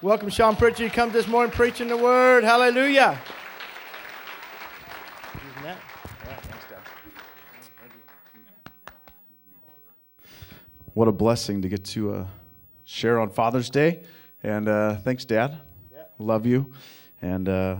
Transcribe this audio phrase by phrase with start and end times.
[0.00, 0.86] Welcome, Sean Pritchard.
[0.86, 2.42] He comes this morning preaching the word.
[2.42, 3.20] Hallelujah.
[10.94, 12.26] What a blessing to get to uh,
[12.86, 14.00] share on Father's Day.
[14.42, 15.60] And uh, thanks, Dad.
[16.18, 16.72] Love you.
[17.20, 17.76] And uh,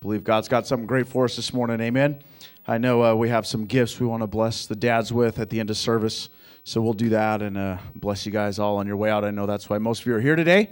[0.00, 1.80] believe God's got something great for us this morning.
[1.80, 2.18] Amen.
[2.66, 5.48] I know uh, we have some gifts we want to bless the dads with at
[5.48, 6.28] the end of service.
[6.64, 9.24] So we'll do that and uh, bless you guys all on your way out.
[9.24, 10.70] I know that's why most of you are here today.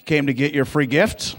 [0.00, 1.36] You came to get your free gift.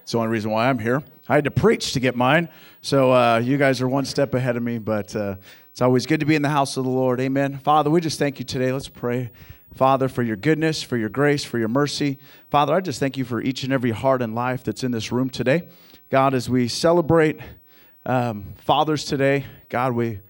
[0.00, 1.02] It's the only reason why I'm here.
[1.28, 2.48] I had to preach to get mine.
[2.80, 5.36] So uh, you guys are one step ahead of me, but uh,
[5.70, 7.20] it's always good to be in the house of the Lord.
[7.20, 7.58] Amen.
[7.58, 8.72] Father, we just thank you today.
[8.72, 9.32] Let's pray.
[9.74, 12.16] Father, for your goodness, for your grace, for your mercy.
[12.48, 15.12] Father, I just thank you for each and every heart and life that's in this
[15.12, 15.68] room today.
[16.08, 17.38] God, as we celebrate
[18.06, 20.20] um, fathers today, God, we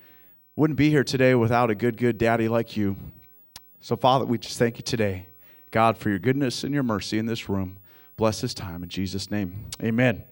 [0.57, 2.97] wouldn't be here today without a good, good daddy like you.
[3.79, 5.27] So, Father, we just thank you today,
[5.71, 7.79] God, for your goodness and your mercy in this room.
[8.17, 9.67] Bless this time in Jesus' name.
[9.83, 10.25] Amen.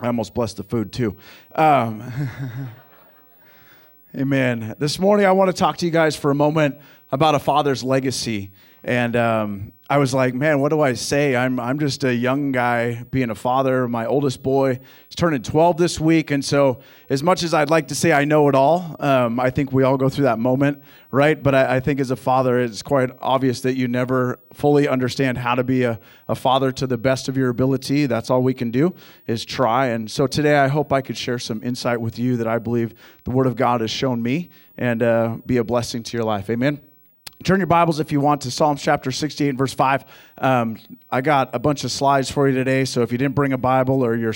[0.00, 1.16] I almost blessed the food too.
[1.54, 2.12] Um,
[4.16, 4.76] amen.
[4.78, 6.78] This morning, I want to talk to you guys for a moment
[7.12, 8.50] about a father's legacy.
[8.82, 11.36] And um, I was like, man, what do I say?
[11.36, 13.86] I'm, I'm just a young guy being a father.
[13.86, 14.80] My oldest boy
[15.10, 16.30] is turning 12 this week.
[16.30, 16.80] And so,
[17.10, 19.82] as much as I'd like to say I know it all, um, I think we
[19.82, 21.42] all go through that moment, right?
[21.42, 25.36] But I, I, think as a father, it's quite obvious that you never fully understand
[25.36, 28.06] how to be a, a father to the best of your ability.
[28.06, 28.94] That's all we can do
[29.26, 29.88] is try.
[29.88, 32.94] And so, today, I hope I could share some insight with you that I believe
[33.24, 36.48] the Word of God has shown me and uh, be a blessing to your life.
[36.48, 36.80] Amen.
[37.42, 40.04] Turn your Bibles if you want to Psalms chapter 68, verse 5.
[40.36, 40.76] Um,
[41.10, 43.58] I got a bunch of slides for you today, so if you didn't bring a
[43.58, 44.34] Bible or you're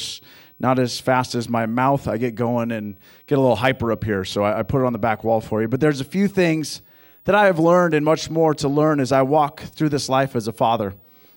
[0.59, 4.05] not as fast as my mouth, I get going and get a little hyper up
[4.05, 5.69] here, so I, I put it on the back wall for you.
[5.69, 6.81] But there's a few things
[7.25, 10.35] that I have learned and much more to learn as I walk through this life
[10.35, 10.95] as a father.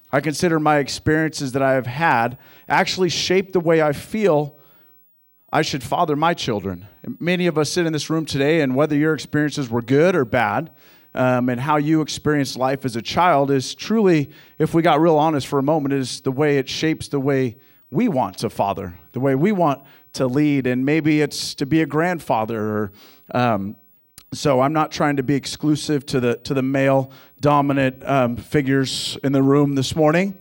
[0.10, 2.38] I consider my experiences that I have had
[2.70, 4.58] actually shape the way I feel
[5.52, 6.88] I should father my children.
[7.20, 10.24] Many of us sit in this room today, and whether your experiences were good or
[10.24, 10.72] bad,
[11.18, 14.30] um, and how you experienced life as a child is truly,
[14.60, 17.58] if we got real honest for a moment, is the way it shapes the way
[17.90, 19.82] we want to father, the way we want
[20.14, 20.68] to lead.
[20.68, 22.92] And maybe it's to be a grandfather or.
[23.34, 23.76] Um,
[24.34, 29.18] so I'm not trying to be exclusive to the to the male dominant um, figures
[29.24, 30.38] in the room this morning.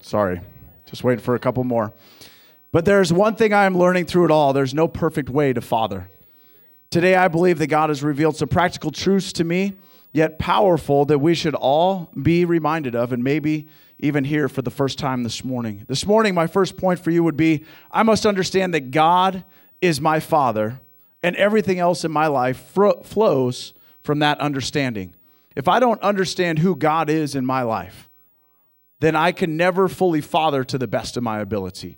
[0.00, 0.42] Sorry,
[0.84, 1.94] just waiting for a couple more.
[2.72, 4.52] But there's one thing I'm learning through it all.
[4.52, 6.10] There's no perfect way to father.
[6.92, 9.72] Today, I believe that God has revealed some practical truths to me,
[10.12, 13.66] yet powerful, that we should all be reminded of, and maybe
[13.98, 15.86] even here for the first time this morning.
[15.88, 19.42] This morning, my first point for you would be I must understand that God
[19.80, 20.82] is my Father,
[21.22, 22.58] and everything else in my life
[23.04, 23.72] flows
[24.02, 25.14] from that understanding.
[25.56, 28.10] If I don't understand who God is in my life,
[29.00, 31.96] then I can never fully father to the best of my ability.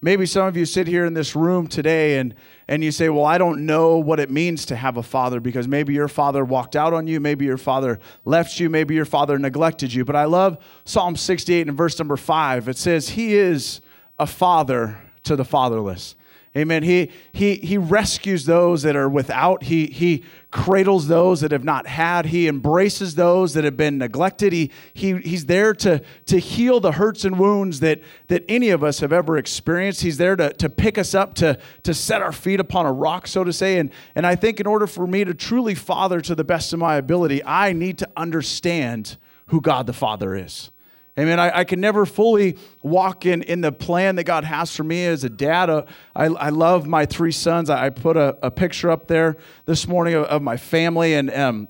[0.00, 2.32] Maybe some of you sit here in this room today and,
[2.68, 5.66] and you say, Well, I don't know what it means to have a father because
[5.66, 9.38] maybe your father walked out on you, maybe your father left you, maybe your father
[9.38, 10.04] neglected you.
[10.04, 12.68] But I love Psalm 68 and verse number five.
[12.68, 13.80] It says, He is
[14.20, 16.14] a father to the fatherless.
[16.58, 16.82] Amen.
[16.82, 19.62] He, he, he rescues those that are without.
[19.62, 22.26] He, he cradles those that have not had.
[22.26, 24.52] He embraces those that have been neglected.
[24.52, 28.82] He, he, he's there to, to heal the hurts and wounds that, that any of
[28.82, 30.02] us have ever experienced.
[30.02, 33.28] He's there to, to pick us up, to, to set our feet upon a rock,
[33.28, 33.78] so to say.
[33.78, 36.80] And, and I think in order for me to truly father to the best of
[36.80, 40.70] my ability, I need to understand who God the Father is.
[41.18, 41.40] Amen.
[41.40, 45.04] I, I, can never fully walk in, in the plan that God has for me
[45.04, 45.68] as a dad.
[45.68, 45.82] Uh,
[46.14, 47.70] I, I love my three sons.
[47.70, 51.14] I, I put a, a, picture up there this morning of, of my family.
[51.14, 51.66] And, um,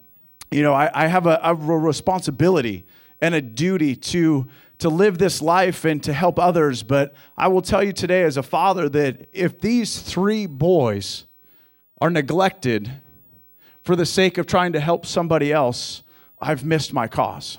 [0.51, 2.85] you know, I, I have a, a, responsibility
[3.23, 4.47] and a duty to,
[4.81, 6.83] to live this life and to help others.
[6.83, 11.25] But I will tell you today, as a father, that if these three boys
[12.03, 12.93] are neglected
[13.83, 16.03] for the sake of trying to help somebody else,
[16.39, 17.57] I've missed my cause.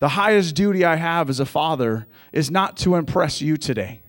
[0.00, 4.02] The highest duty I have as a father is not to impress you today.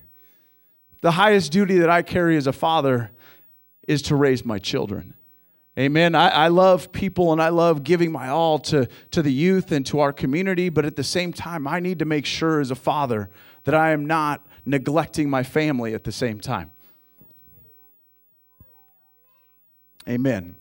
[1.00, 3.10] The highest duty that I carry as a father
[3.88, 5.14] is to raise my children.
[5.78, 6.14] Amen.
[6.14, 9.86] I, I, love people and I love giving my all to, to the youth and
[9.86, 12.74] to our community, but at the same time, I need to make sure as a
[12.74, 13.30] father
[13.64, 16.72] that I am not neglecting my family at the same time.
[20.08, 20.56] Amen.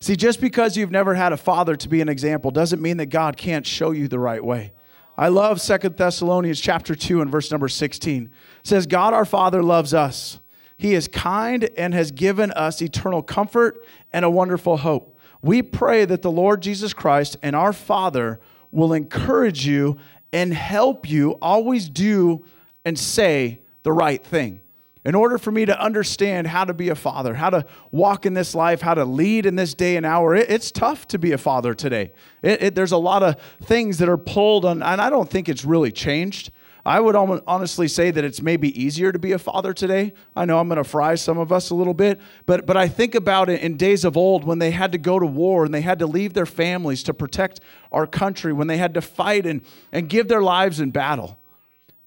[0.00, 3.06] See, just because you've never had a father to be an example doesn't mean that
[3.06, 4.72] God can't show you the right way.
[5.16, 8.24] I love Second Thessalonians chapter 2 and verse number 16.
[8.24, 8.30] It
[8.62, 10.38] says, God our Father loves us.
[10.76, 13.82] He is kind and has given us eternal comfort
[14.12, 15.18] and a wonderful hope.
[15.40, 18.40] we pray that the Lord Jesus Christ and our Father
[18.72, 19.96] will encourage you
[20.32, 22.44] and help you always do
[22.84, 24.60] and say the right thing.
[25.06, 28.34] In order for me to understand how to be a father, how to walk in
[28.34, 31.30] this life, how to lead in this day and hour, it, it's tough to be
[31.30, 32.10] a father today.
[32.42, 35.48] It, it, there's a lot of things that are pulled on, and I don't think
[35.48, 36.50] it's really changed.
[36.84, 40.12] I would honestly say that it's maybe easier to be a father today.
[40.34, 42.88] I know I'm going to fry some of us a little bit, but but I
[42.88, 45.72] think about it in days of old when they had to go to war and
[45.72, 47.60] they had to leave their families to protect
[47.92, 49.62] our country, when they had to fight and
[49.92, 51.38] and give their lives in battle.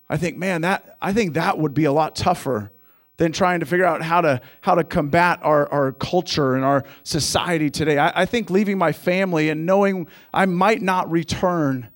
[0.10, 2.72] I think, man, that I think that would be a lot tougher
[3.20, 6.86] than trying to figure out how to how to combat our, our culture and our
[7.04, 7.98] society today.
[7.98, 11.90] I, I think leaving my family and knowing I might not return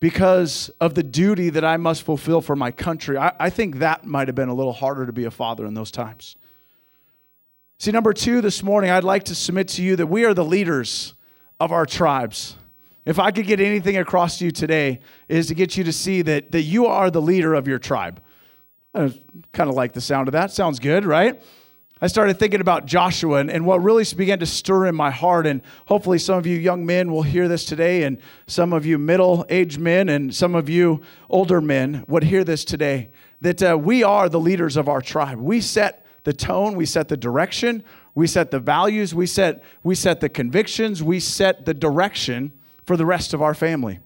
[0.00, 3.16] because of the duty that I must fulfill for my country.
[3.16, 5.72] I, I think that might have been a little harder to be a father in
[5.72, 6.36] those times.
[7.78, 10.44] See, number two, this morning, I'd like to submit to you that we are the
[10.44, 11.14] leaders
[11.58, 12.56] of our tribes.
[13.06, 16.20] If I could get anything across to you today, is to get you to see
[16.20, 18.20] that, that you are the leader of your tribe.
[18.94, 19.12] I
[19.52, 20.52] kind of like the sound of that.
[20.52, 21.40] Sounds good, right?
[22.00, 25.46] I started thinking about Joshua and, and what really began to stir in my heart.
[25.46, 28.98] And hopefully, some of you young men will hear this today, and some of you
[28.98, 31.00] middle aged men, and some of you
[31.30, 33.10] older men would hear this today
[33.40, 35.38] that uh, we are the leaders of our tribe.
[35.38, 39.94] We set the tone, we set the direction, we set the values, we set, we
[39.94, 42.52] set the convictions, we set the direction
[42.84, 43.98] for the rest of our family.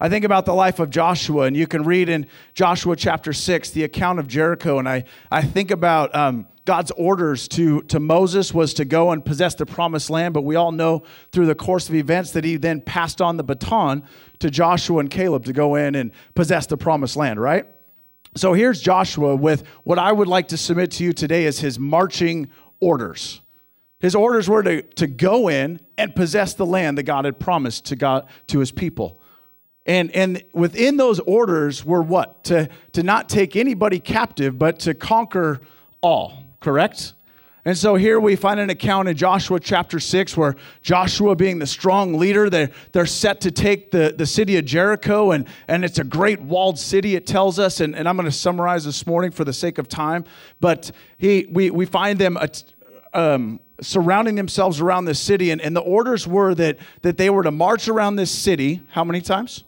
[0.00, 3.70] I think about the life of Joshua, and you can read in Joshua chapter 6
[3.70, 4.78] the account of Jericho.
[4.78, 9.24] And I, I think about um, God's orders to, to Moses was to go and
[9.24, 11.02] possess the promised land, but we all know
[11.32, 14.04] through the course of events that he then passed on the baton
[14.38, 17.66] to Joshua and Caleb to go in and possess the promised land, right?
[18.36, 21.76] So here's Joshua with what I would like to submit to you today as his
[21.76, 23.40] marching orders.
[23.98, 27.86] His orders were to, to go in and possess the land that God had promised
[27.86, 29.20] to God to his people.
[29.88, 32.44] And, and within those orders were what?
[32.44, 35.60] To, to not take anybody captive, but to conquer
[36.02, 37.14] all, correct?
[37.64, 41.66] And so here we find an account in Joshua chapter 6 where Joshua, being the
[41.66, 45.98] strong leader, they're, they're set to take the, the city of Jericho, and, and it's
[45.98, 47.80] a great walled city, it tells us.
[47.80, 50.26] And, and I'm going to summarize this morning for the sake of time.
[50.60, 52.38] But he, we, we find them
[53.14, 57.42] um, surrounding themselves around this city, and, and the orders were that, that they were
[57.42, 59.64] to march around this city how many times?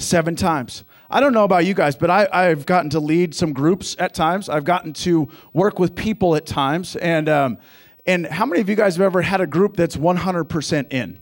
[0.00, 0.84] Seven times.
[1.10, 4.14] I don't know about you guys, but I, have gotten to lead some groups at
[4.14, 4.48] times.
[4.48, 6.94] I've gotten to work with people at times.
[6.96, 7.58] And, um,
[8.06, 11.18] and how many of you guys have ever had a group that's 100% in?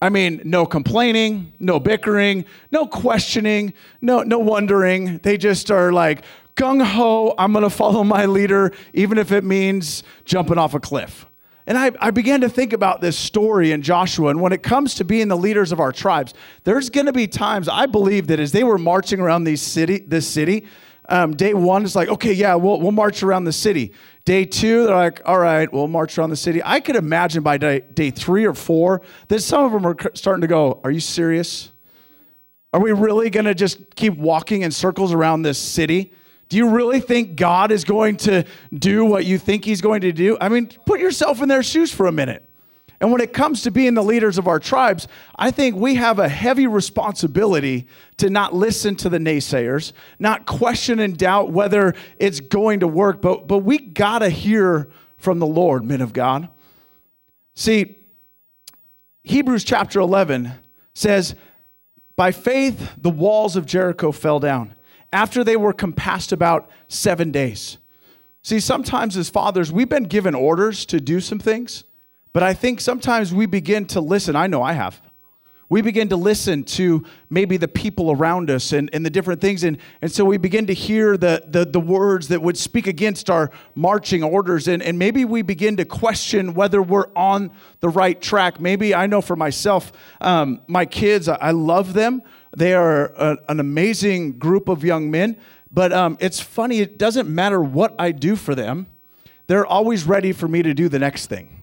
[0.00, 5.18] I mean, no complaining, no bickering, no questioning, no, no wondering.
[5.18, 6.22] They just are like,
[6.54, 10.80] gung ho, I'm going to follow my leader, even if it means jumping off a
[10.80, 11.26] cliff.
[11.66, 14.30] And I, I, began to think about this story in Joshua.
[14.30, 16.32] And when it comes to being the leaders of our tribes,
[16.62, 19.98] there's going to be times I believe that as they were marching around these city,
[19.98, 20.66] this city,
[21.08, 23.92] um, day one is like, okay, yeah, we'll, we'll march around the city.
[24.24, 26.60] Day two, they're like, all right, we'll march around the city.
[26.64, 30.42] I could imagine by day, day three or four that some of them are starting
[30.42, 31.70] to go, are you serious?
[32.72, 36.12] Are we really going to just keep walking in circles around this city?
[36.48, 40.12] Do you really think God is going to do what you think He's going to
[40.12, 40.36] do?
[40.40, 42.46] I mean, put yourself in their shoes for a minute.
[43.00, 45.06] And when it comes to being the leaders of our tribes,
[45.36, 50.98] I think we have a heavy responsibility to not listen to the naysayers, not question
[51.00, 55.46] and doubt whether it's going to work, but, but we got to hear from the
[55.46, 56.48] Lord, men of God.
[57.54, 57.96] See,
[59.24, 60.52] Hebrews chapter 11
[60.94, 61.34] says,
[62.14, 64.75] By faith, the walls of Jericho fell down
[65.16, 67.78] after they were compassed about seven days.
[68.42, 71.84] See, sometimes as fathers, we've been given orders to do some things,
[72.34, 74.36] but I think sometimes we begin to listen.
[74.36, 75.00] I know I have.
[75.68, 79.64] We begin to listen to maybe the people around us and, and the different things.
[79.64, 83.28] And, and so we begin to hear the, the, the words that would speak against
[83.28, 84.68] our marching orders.
[84.68, 88.60] And, and maybe we begin to question whether we're on the right track.
[88.60, 92.22] Maybe I know for myself, um, my kids, I, love them.
[92.56, 95.36] They are a, an amazing group of young men.
[95.72, 98.86] But um, it's funny, it doesn't matter what I do for them,
[99.48, 101.55] they're always ready for me to do the next thing.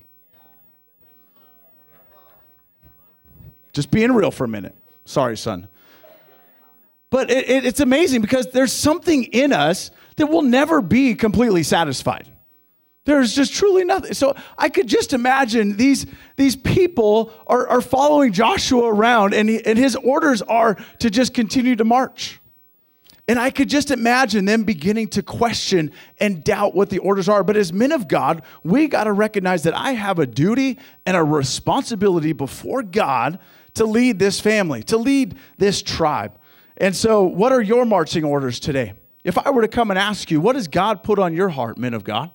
[3.74, 4.76] Just being real for a minute.
[5.06, 5.68] Sorry, son.
[7.10, 11.64] But it, it, it's amazing because there's something in us that will never be completely
[11.64, 12.28] satisfied.
[13.06, 14.14] There's just truly nothing.
[14.14, 16.06] So I could just imagine these,
[16.38, 21.34] these people are, are following Joshua around, and, he, and his orders are to just
[21.34, 22.40] continue to march.
[23.28, 27.44] And I could just imagine them beginning to question and doubt what the orders are.
[27.44, 31.16] But as men of God, we got to recognize that I have a duty and
[31.16, 33.40] a responsibility before God
[33.76, 36.38] to lead this family, to lead this tribe.
[36.78, 38.94] And so, what are your marching orders today?
[39.24, 41.78] If I were to come and ask you, what has God put on your heart,
[41.78, 42.32] men of God?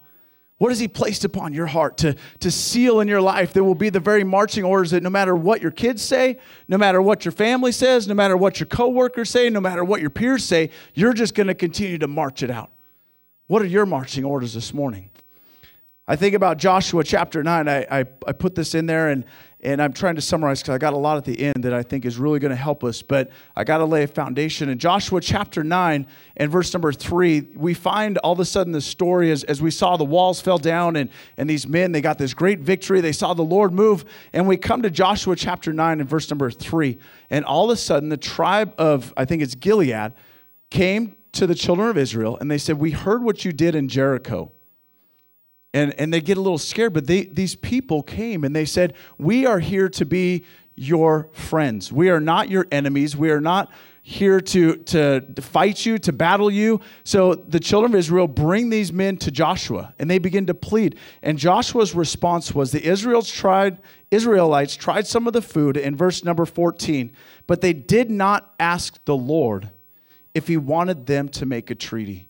[0.59, 3.77] What has He placed upon your heart to, to seal in your life that will
[3.77, 7.25] be the very marching orders that no matter what your kids say, no matter what
[7.25, 10.71] your family says, no matter what your coworkers say, no matter what your peers say,
[10.95, 12.71] you're just going to continue to march it out?
[13.47, 15.11] What are your marching orders this morning?
[16.09, 17.69] I think about Joshua chapter 9.
[17.69, 19.25] I, I, I put this in there, and,
[19.61, 21.83] and I'm trying to summarize because I got a lot at the end that I
[21.83, 24.69] think is really going to help us, but I got to lay a foundation.
[24.69, 28.81] In Joshua chapter 9 and verse number 3, we find all of a sudden the
[28.81, 32.19] story as, as we saw the walls fell down, and, and these men, they got
[32.19, 33.01] this great victory.
[33.01, 36.51] They saw the Lord move, and we come to Joshua chapter 9 and verse number
[36.53, 36.97] 3,
[37.31, 40.13] and all of a sudden the tribe of, I think it's Gilead,
[40.71, 43.89] came to the children of Israel, and they said, We heard what you did in
[43.89, 44.53] Jericho
[45.75, 46.93] and, and they get a little scared.
[46.93, 50.45] But they, these people came and they said, We are here to be
[50.75, 51.93] your friends.
[51.93, 53.17] We are not your enemies.
[53.17, 53.71] We are not
[54.09, 56.81] here to, to fight you, to battle you.
[57.05, 60.97] So the children of Israel bring these men to Joshua and they begin to plead.
[61.23, 63.79] And Joshua's response was the Israelites tried,
[64.11, 67.13] Israelites tried some of the food in verse number 14,
[67.47, 69.71] but they did not ask the Lord
[70.33, 72.29] if he wanted them to make a treaty.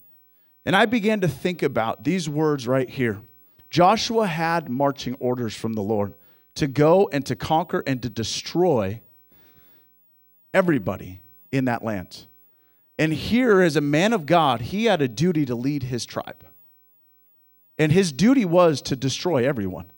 [0.67, 3.21] And I began to think about these words right here.
[3.71, 6.15] Joshua had marching orders from the Lord
[6.55, 9.01] to go and to conquer and to destroy
[10.55, 11.21] everybody
[11.53, 12.27] in that land.
[12.99, 16.45] And here, as a man of God, he had a duty to lead his tribe.
[17.79, 19.93] And his duty was to destroy everyone.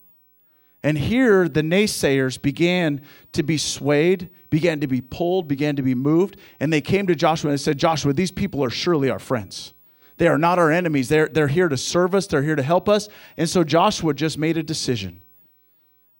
[0.82, 5.94] And here, the naysayers began to be swayed, began to be pulled, began to be
[5.94, 6.36] moved.
[6.58, 9.72] And they came to Joshua and said, Joshua, these people are surely our friends.
[10.20, 11.08] They are not our enemies.
[11.08, 13.08] They're, they're here to serve us, they're here to help us.
[13.38, 15.22] And so Joshua just made a decision.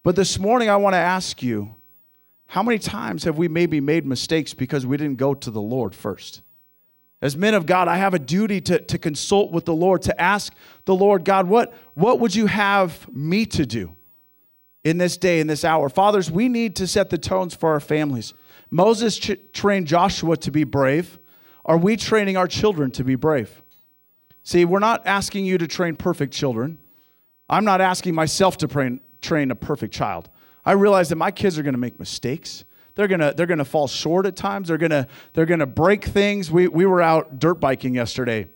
[0.03, 1.75] But this morning, I want to ask you
[2.47, 5.95] how many times have we maybe made mistakes because we didn't go to the Lord
[5.95, 6.41] first?
[7.21, 10.19] As men of God, I have a duty to, to consult with the Lord, to
[10.19, 10.55] ask
[10.87, 13.95] the Lord, God, what, what would you have me to do
[14.83, 15.91] in this day, in this hour?
[15.91, 18.33] Fathers, we need to set the tones for our families.
[18.71, 21.19] Moses ch- trained Joshua to be brave.
[21.67, 23.61] Are we training our children to be brave?
[24.51, 26.79] See, we're not asking you to train perfect children.
[27.49, 30.29] I'm not asking myself to train, a perfect child.
[30.65, 32.65] I realize that my kids are going to make mistakes.
[32.97, 34.67] They're going to they're going to fall short at times.
[34.67, 36.51] They're going to they're going to break things.
[36.51, 38.49] We we were out dirt biking yesterday.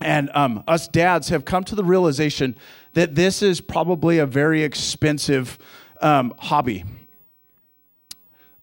[0.00, 2.56] And um, us dads have come to the realization
[2.94, 5.58] that this is probably a very expensive
[6.00, 6.86] um, hobby.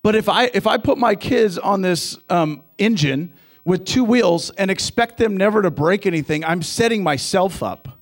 [0.02, 3.34] But if I if I put my kids on this um, engine
[3.64, 8.00] with two wheels and expect them never to break anything, I'm setting myself up.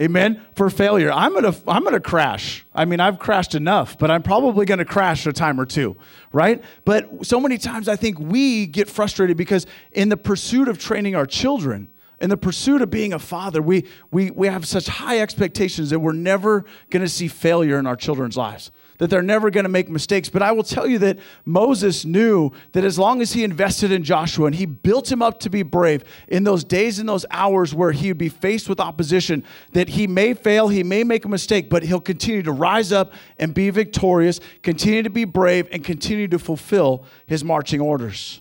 [0.00, 0.44] Amen.
[0.56, 1.12] For failure.
[1.12, 2.66] I'm going to I'm going to crash.
[2.74, 5.96] I mean, I've crashed enough, but I'm probably going to crash a time or two,
[6.32, 6.64] right?
[6.84, 11.14] But so many times I think we get frustrated because in the pursuit of training
[11.14, 11.86] our children,
[12.20, 16.00] in the pursuit of being a father, we we we have such high expectations that
[16.00, 19.70] we're never going to see failure in our children's lives that they're never going to
[19.70, 20.28] make mistakes.
[20.28, 24.04] But I will tell you that Moses knew that as long as he invested in
[24.04, 27.74] Joshua and he built him up to be brave in those days and those hours
[27.74, 31.28] where he would be faced with opposition, that he may fail, he may make a
[31.28, 35.84] mistake, but he'll continue to rise up and be victorious, continue to be brave, and
[35.84, 38.40] continue to fulfill his marching orders.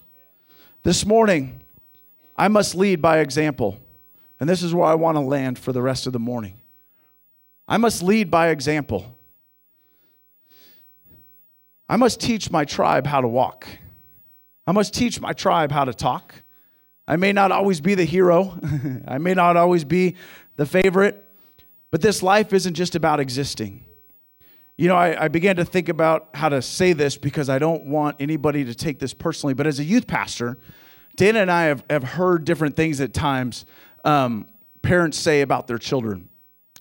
[0.84, 1.62] This morning,
[2.36, 3.80] I must lead by example.
[4.40, 6.56] And this is where I want to land for the rest of the morning.
[7.68, 9.16] I must lead by example.
[11.94, 13.68] I must teach my tribe how to walk.
[14.66, 16.34] I must teach my tribe how to talk.
[17.08, 18.58] I may not always be the hero,
[19.08, 20.16] I may not always be
[20.56, 21.24] the favorite,
[21.92, 23.86] but this life isn't just about existing.
[24.76, 27.86] You know, I, I, began to think about how to say this because I don't
[27.86, 30.58] want anybody to take this personally, but as a youth pastor,
[31.16, 33.66] Dana and I have, have heard different things at times
[34.04, 34.48] um,
[34.82, 36.28] parents say about their children.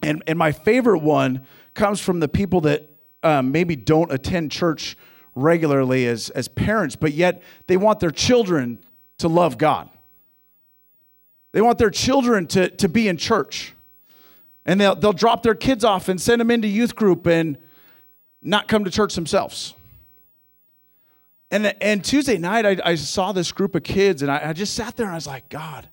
[0.01, 1.43] And, and my favorite one
[1.75, 2.89] comes from the people that
[3.23, 4.97] um, maybe don't attend church
[5.35, 8.79] regularly as, as parents, but yet they want their children
[9.19, 9.89] to love God.
[11.53, 13.75] They want their children to, to be in church.
[14.65, 17.59] And they'll, they'll drop their kids off and send them into youth group and
[18.43, 19.75] not come to church themselves.
[21.51, 24.75] And, and Tuesday night, I, I saw this group of kids, and I, I just
[24.75, 25.89] sat there and I was like, God,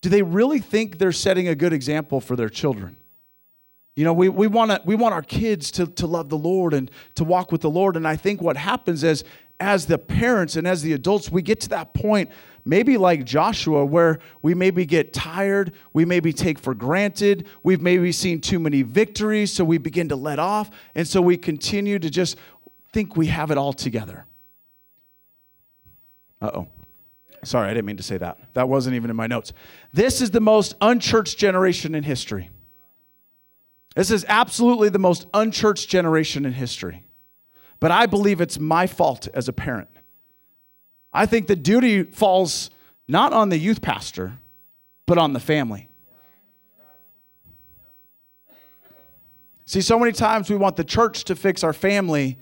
[0.00, 2.96] do they really think they're setting a good example for their children?
[3.94, 6.90] You know, we, we, wanna, we want our kids to, to love the Lord and
[7.14, 7.96] to walk with the Lord.
[7.96, 9.24] And I think what happens is,
[9.60, 12.28] as the parents and as the adults, we get to that point,
[12.64, 18.10] maybe like Joshua, where we maybe get tired, we maybe take for granted, we've maybe
[18.10, 20.70] seen too many victories, so we begin to let off.
[20.96, 22.36] And so we continue to just
[22.92, 24.26] think we have it all together.
[26.42, 26.68] Uh oh.
[27.44, 28.38] Sorry, I didn't mean to say that.
[28.54, 29.52] That wasn't even in my notes.
[29.92, 32.50] This is the most unchurched generation in history.
[33.94, 37.04] This is absolutely the most unchurched generation in history.
[37.80, 39.88] But I believe it's my fault as a parent.
[41.12, 42.70] I think the duty falls
[43.06, 44.38] not on the youth pastor,
[45.06, 45.88] but on the family.
[49.66, 52.38] See, so many times we want the church to fix our family,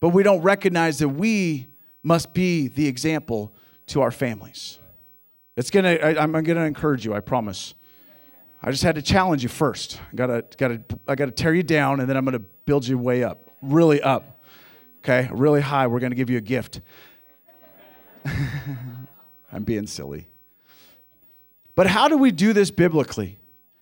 [0.00, 1.66] but we don't recognize that we
[2.02, 3.54] must be the example
[3.86, 4.78] to our families.
[5.56, 7.74] It's gonna, I, I'm gonna encourage you, I promise.
[8.64, 10.00] I just had to challenge you first.
[10.12, 13.24] I gotta, gotta, I gotta tear you down, and then I'm gonna build you way
[13.24, 14.40] up, really up.
[15.00, 15.88] Okay, really high.
[15.88, 16.80] We're gonna give you a gift.
[19.52, 20.28] I'm being silly.
[21.74, 23.38] But how do we do this biblically?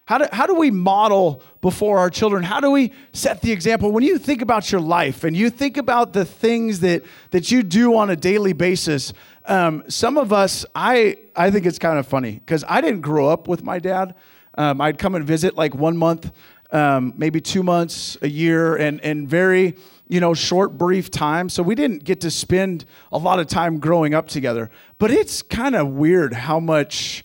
[0.06, 2.42] How do, how do we model before our children?
[2.42, 3.92] How do we set the example?
[3.92, 7.62] When you think about your life and you think about the things that, that you
[7.62, 9.12] do on a daily basis,
[9.46, 13.28] um, some of us, I, I think it's kind of funny because I didn't grow
[13.28, 14.16] up with my dad.
[14.56, 16.32] Um, I'd come and visit like one month,
[16.72, 19.76] um, maybe two months, a year, and, and very,
[20.08, 21.48] you know, short, brief time.
[21.48, 24.70] So we didn't get to spend a lot of time growing up together.
[24.98, 27.24] But it's kind of weird how much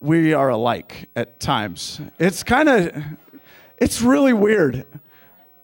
[0.00, 2.00] we are alike at times.
[2.18, 2.92] It's kind of,
[3.78, 4.84] it's really weird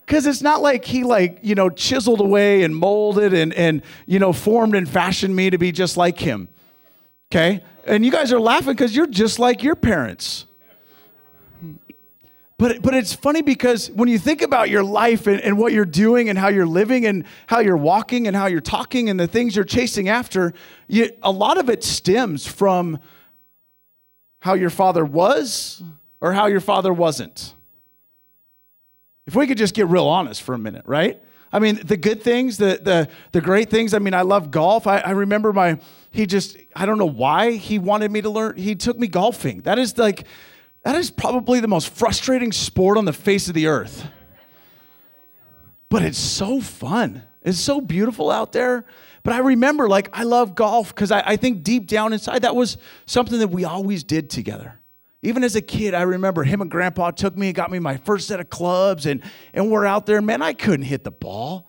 [0.07, 4.19] because it's not like he like you know chiseled away and molded and and you
[4.19, 6.49] know formed and fashioned me to be just like him
[7.31, 10.45] okay and you guys are laughing because you're just like your parents
[12.63, 15.85] but, but it's funny because when you think about your life and, and what you're
[15.85, 19.27] doing and how you're living and how you're walking and how you're talking and the
[19.27, 20.55] things you're chasing after,
[20.87, 23.01] you, a lot of it stems from
[24.43, 25.83] how your father was
[26.21, 27.53] or how your father wasn't.
[29.27, 31.21] If we could just get real honest for a minute, right?
[31.53, 33.93] I mean, the good things, the the the great things.
[33.93, 34.87] I mean, I love golf.
[34.87, 35.81] I, I remember my
[36.13, 38.57] he just I don't know why he wanted me to learn.
[38.57, 39.63] He took me golfing.
[39.63, 40.29] That is like
[40.85, 44.09] that is probably the most frustrating sport on the face of the earth.
[45.89, 47.23] But it's so fun.
[47.43, 48.85] It's so beautiful out there.
[49.23, 52.57] But I remember, like, I love golf because I, I think deep down inside that
[52.57, 54.81] was something that we always did together.
[55.23, 57.97] Even as a kid, I remember him and grandpa took me and got me my
[57.99, 59.23] first set of clubs, and,
[59.55, 60.21] and we're out there.
[60.21, 61.69] Man, I couldn't hit the ball.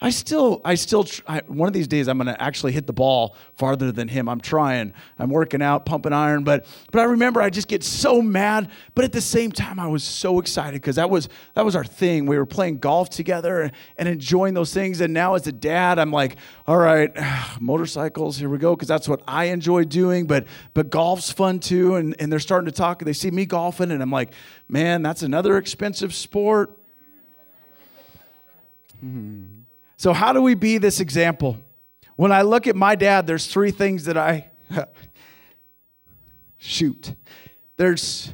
[0.00, 2.92] I still, I still, I, one of these days I'm going to actually hit the
[2.92, 4.28] ball farther than him.
[4.28, 4.92] I'm trying.
[5.18, 8.70] I'm working out, pumping iron, but, but I remember I just get so mad.
[8.94, 11.84] But at the same time, I was so excited because that was, that was our
[11.84, 12.26] thing.
[12.26, 15.00] We were playing golf together and, enjoying those things.
[15.00, 16.36] And now as a dad, I'm like,
[16.68, 17.12] all right,
[17.60, 20.28] motorcycles, here we go, because that's what I enjoy doing.
[20.28, 21.96] But, but golf's fun too.
[21.96, 23.02] And, and they're starting to talk.
[23.02, 24.32] and They see me golfing, and I'm like,
[24.68, 26.70] man, that's another expensive sport.
[29.00, 29.47] Hmm.
[29.98, 31.58] So, how do we be this example?
[32.14, 34.48] When I look at my dad, there's three things that I
[36.56, 37.14] shoot.
[37.76, 38.32] There's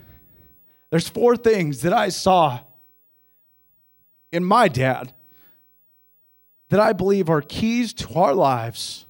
[0.91, 2.61] there's four things that I saw
[4.31, 5.15] in my dad
[6.69, 9.07] that I believe are keys to our lives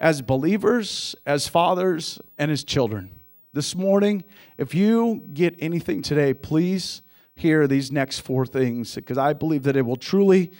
[0.00, 3.10] as believers, as fathers, and as children.
[3.52, 4.24] This morning,
[4.58, 7.02] if you get anything today, please
[7.36, 10.50] hear these next four things because I believe that it will truly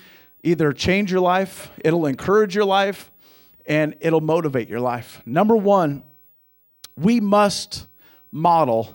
[0.44, 3.10] either change your life, it'll encourage your life,
[3.66, 5.22] and it'll motivate your life.
[5.24, 6.04] Number one,
[6.96, 7.86] we must
[8.30, 8.94] model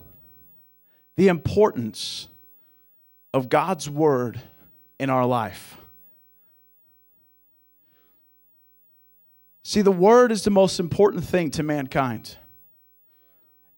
[1.15, 2.29] the importance
[3.33, 4.39] of God's word
[4.99, 5.75] in our life.
[9.63, 12.38] See, the word is the most important thing to mankind.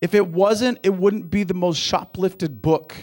[0.01, 2.95] If it wasn't, it wouldn't be the most shoplifted book.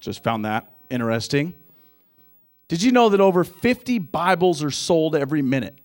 [0.00, 1.54] Just found that interesting.
[2.68, 5.76] Did you know that over 50 Bibles are sold every minute?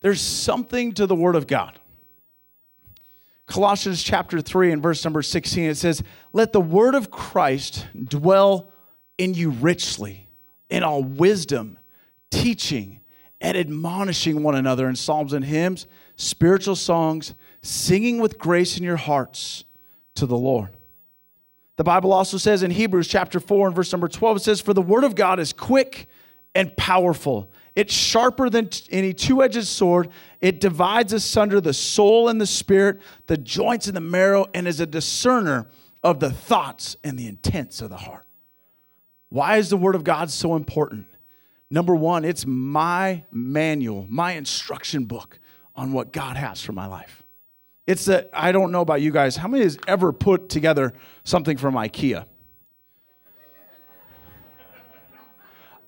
[0.00, 1.78] There's something to the Word of God.
[3.46, 6.02] Colossians chapter 3 and verse number 16, it says,
[6.32, 8.72] Let the Word of Christ dwell
[9.18, 10.28] in you richly,
[10.70, 11.78] in all wisdom,
[12.30, 13.00] teaching
[13.40, 18.96] and admonishing one another in psalms and hymns, spiritual songs, singing with grace in your
[18.96, 19.64] hearts
[20.14, 20.70] to the Lord.
[21.76, 24.74] The Bible also says in Hebrews chapter 4 and verse number 12, it says, For
[24.74, 26.06] the word of God is quick
[26.54, 27.50] and powerful.
[27.74, 30.10] It's sharper than any two edged sword.
[30.40, 34.80] It divides asunder the soul and the spirit, the joints and the marrow, and is
[34.80, 35.68] a discerner
[36.02, 38.26] of the thoughts and the intents of the heart.
[39.30, 41.06] Why is the Word of God so important?
[41.70, 45.38] Number one, it's my manual, my instruction book
[45.74, 47.21] on what God has for my life.
[47.86, 49.36] It's that I don't know about you guys.
[49.36, 50.92] How many has ever put together
[51.24, 52.26] something from IKEA?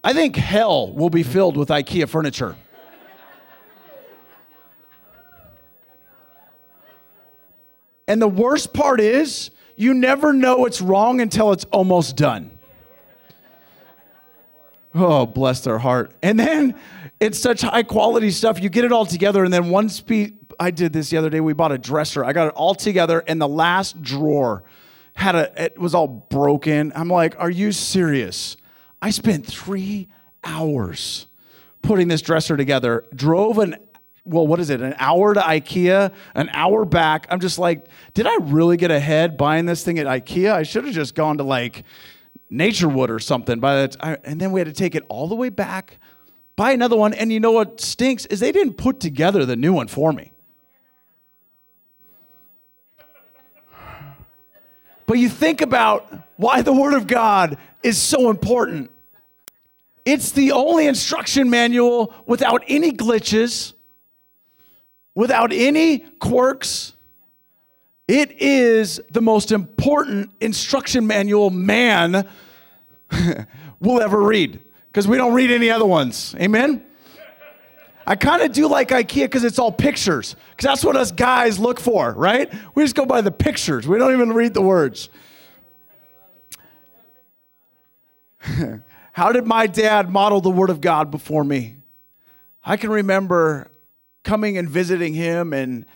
[0.02, 2.56] I think hell will be filled with IKEA furniture.
[8.06, 12.50] And the worst part is, you never know it's wrong until it's almost done.
[14.94, 16.12] Oh, bless their heart.
[16.22, 16.74] And then
[17.18, 18.60] it's such high quality stuff.
[18.60, 20.38] You get it all together, and then one speed.
[20.58, 21.40] I did this the other day.
[21.40, 22.24] We bought a dresser.
[22.24, 24.62] I got it all together, and the last drawer
[25.14, 25.64] had a.
[25.64, 26.92] It was all broken.
[26.94, 28.56] I'm like, "Are you serious?"
[29.00, 30.08] I spent three
[30.42, 31.26] hours
[31.82, 33.04] putting this dresser together.
[33.14, 33.76] Drove an
[34.24, 34.80] well, what is it?
[34.80, 37.26] An hour to IKEA, an hour back.
[37.28, 40.50] I'm just like, did I really get ahead buying this thing at IKEA?
[40.52, 41.84] I should have just gone to like
[42.50, 43.60] Naturewood or something.
[43.60, 45.98] By the and then we had to take it all the way back,
[46.56, 47.12] buy another one.
[47.12, 50.32] And you know what stinks is they didn't put together the new one for me.
[55.14, 58.90] But you think about why the Word of God is so important.
[60.04, 63.74] It's the only instruction manual without any glitches
[65.14, 66.94] without any quirks.
[68.08, 72.26] It is the most important instruction manual man
[73.78, 76.34] will ever read because we don't read any other ones.
[76.40, 76.84] Amen?
[78.06, 81.58] I kind of do like IKEA because it's all pictures, because that's what us guys
[81.58, 82.52] look for, right?
[82.74, 85.08] We just go by the pictures, we don't even read the words.
[89.12, 91.76] How did my dad model the Word of God before me?
[92.64, 93.70] I can remember
[94.22, 95.86] coming and visiting him and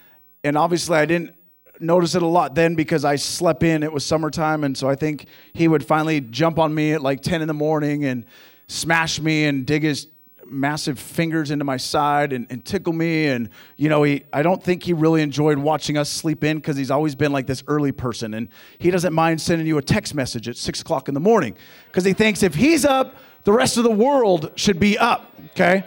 [0.44, 1.35] and obviously I didn't
[1.81, 3.83] notice it a lot then because I slept in.
[3.83, 7.23] It was summertime, and so I think he would finally jump on me at like
[7.23, 8.25] 10 in the morning and
[8.68, 10.07] smash me and dig his
[10.51, 13.27] massive fingers into my side and, and tickle me.
[13.27, 16.77] And, you know, he, I don't think he really enjoyed watching us sleep in because
[16.77, 18.35] he's always been like this early person.
[18.35, 21.57] And he doesn't mind sending you a text message at six o'clock in the morning
[21.87, 25.85] because he thinks if he's up, the rest of the world should be up, okay?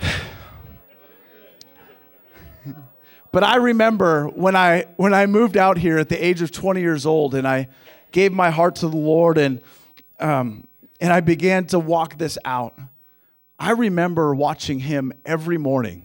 [3.32, 6.82] But I remember when I when I moved out here at the age of 20
[6.82, 7.68] years old, and I
[8.10, 9.62] gave my heart to the Lord, and
[10.20, 10.66] um,
[11.00, 12.78] and I began to walk this out.
[13.62, 16.02] I remember watching him every morning.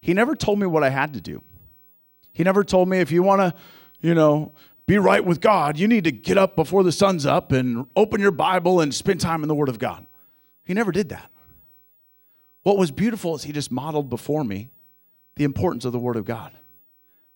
[0.00, 1.42] He never told me what I had to do.
[2.32, 3.54] He never told me if you want to,
[4.00, 4.52] you know,
[4.86, 8.18] be right with God, you need to get up before the sun's up and open
[8.18, 10.06] your Bible and spend time in the Word of God.
[10.64, 11.30] He never did that.
[12.62, 14.70] What was beautiful is he just modeled before me
[15.36, 16.50] the importance of the Word of God.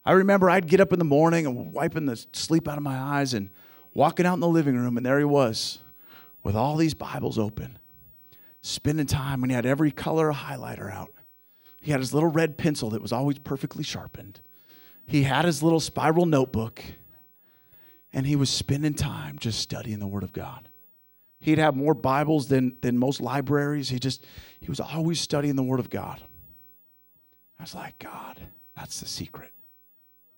[0.06, 2.96] I remember I'd get up in the morning and wiping the sleep out of my
[2.96, 3.50] eyes and
[3.92, 5.80] walking out in the living room, and there he was
[6.42, 7.78] with all these Bibles open,
[8.64, 11.10] spending time, and he had every color highlighter out.
[11.82, 14.40] He had his little red pencil that was always perfectly sharpened.
[15.06, 16.82] He had his little spiral notebook,
[18.10, 20.70] and he was spending time just studying the Word of God.
[21.40, 23.90] He'd have more Bibles than, than most libraries.
[23.90, 24.24] He just,
[24.60, 26.22] he was always studying the Word of God.
[27.58, 28.40] I was like, God,
[28.74, 29.50] that's the secret.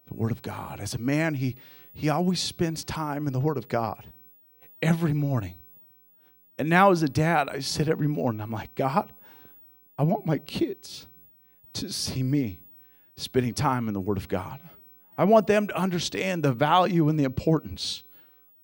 [0.09, 0.81] The Word of God.
[0.81, 1.55] As a man, he,
[1.93, 4.09] he always spends time in the Word of God
[4.83, 5.55] every morning.
[6.59, 8.41] And now, as a dad, I sit every morning.
[8.41, 9.13] I'm like, God,
[9.99, 11.07] I want my kids
[11.75, 12.61] to see me
[13.17, 14.61] spending time in the Word of God.
[15.19, 18.03] I want them to understand the value and the importance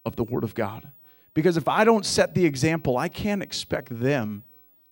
[0.05, 0.88] of the Word of God.
[1.35, 4.44] Because if I don't set the example, I can't expect them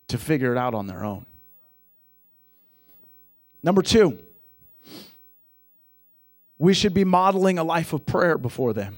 [0.07, 1.25] to figure it out on their own.
[3.63, 4.17] Number two,
[6.57, 8.95] we should be modeling a life of prayer before them.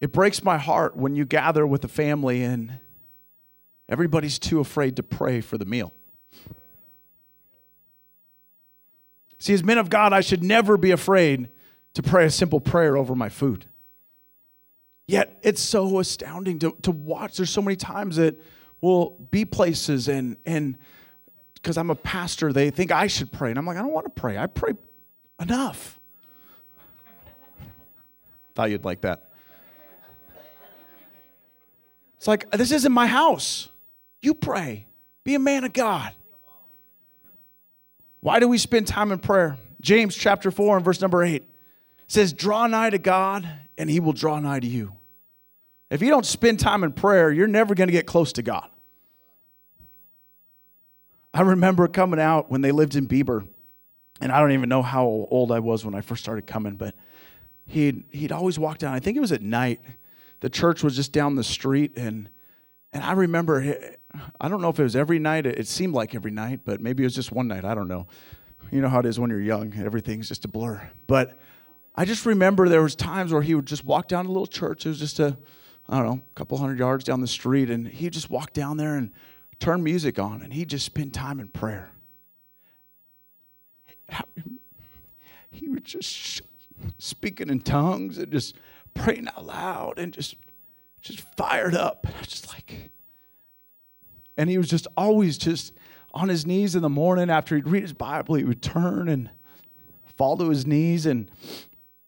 [0.00, 2.78] It breaks my heart when you gather with a family and
[3.88, 5.92] everybody's too afraid to pray for the meal.
[9.38, 11.48] See, as men of God, I should never be afraid
[11.94, 13.66] to pray a simple prayer over my food.
[15.06, 17.36] Yet it's so astounding to, to watch.
[17.36, 18.40] There's so many times that
[18.80, 20.78] we'll be places and, and
[21.54, 23.50] because I'm a pastor, they think I should pray.
[23.50, 24.36] And I'm like, I don't want to pray.
[24.36, 24.72] I pray
[25.40, 25.98] enough.
[28.54, 29.30] Thought you'd like that.
[32.24, 33.68] It's like, this isn't my house.
[34.22, 34.86] You pray.
[35.24, 36.10] Be a man of God.
[38.20, 39.58] Why do we spend time in prayer?
[39.82, 41.44] James chapter 4 and verse number 8
[42.06, 44.94] says, Draw nigh to God, and he will draw nigh to you.
[45.90, 48.70] If you don't spend time in prayer, you're never going to get close to God.
[51.34, 53.46] I remember coming out when they lived in Bieber.
[54.22, 56.94] and I don't even know how old I was when I first started coming, but
[57.66, 58.94] he'd he'd always walk down.
[58.94, 59.82] I think it was at night.
[60.44, 62.28] The church was just down the street, and
[62.92, 63.62] and I remember.
[63.62, 63.94] Eh,
[64.38, 65.46] I don't know if it was every night.
[65.46, 67.64] It seemed like every night, but maybe it was just one night.
[67.64, 68.06] I don't know.
[68.70, 70.90] You know how it is when you're young; everything's just a blur.
[71.06, 71.38] But
[71.94, 74.46] I just remember there was times where he would just walk down to a little
[74.46, 74.84] church.
[74.84, 75.38] It was just a,
[75.88, 78.76] I don't know, a couple hundred yards down the street, and he'd just walk down
[78.76, 79.12] there and
[79.60, 81.90] turn music on, and he'd just spend time in prayer.
[85.50, 86.42] He would just
[86.98, 88.56] speaking in tongues and just
[88.94, 90.36] praying out loud and just
[91.00, 92.06] just fired up.
[92.06, 92.90] I just like
[94.36, 95.72] and he was just always just
[96.12, 99.30] on his knees in the morning after he'd read his Bible, he would turn and
[100.16, 101.28] fall to his knees and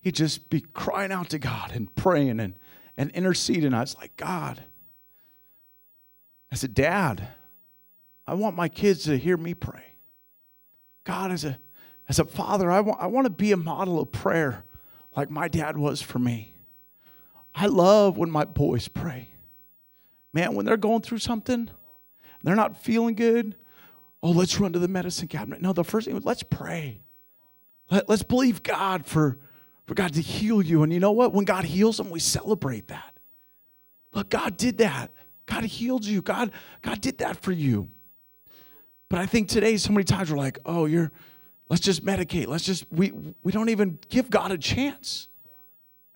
[0.01, 2.55] he'd just be crying out to God and praying and,
[2.97, 3.75] and interceding.
[3.75, 4.63] I was like, God,
[6.51, 7.29] I said, Dad,
[8.27, 9.95] I want my kids to hear me pray.
[11.05, 11.59] God, as a,
[12.09, 14.65] as a father, I want, I want to be a model of prayer
[15.17, 16.56] like my dad was for me.
[17.57, 19.31] I love when my boys pray.
[20.35, 21.71] Man, when they're going through something,
[22.43, 23.57] they're not feeling good,
[24.23, 25.63] oh, let's run to the medicine cabinet.
[25.63, 27.01] No, the first thing, let's pray.
[27.91, 29.39] Let, let's believe God for,
[29.87, 30.83] for God to heal you.
[30.83, 31.33] And you know what?
[31.33, 33.19] When God heals them, we celebrate that.
[34.13, 35.11] Look, God did that.
[35.47, 36.21] God healed you.
[36.21, 36.51] God,
[36.83, 37.89] God did that for you.
[39.09, 41.13] But I think today, so many times we're like, oh, you're,
[41.71, 42.49] let's just medicate.
[42.49, 45.29] Let's just, we, we don't even give God a chance.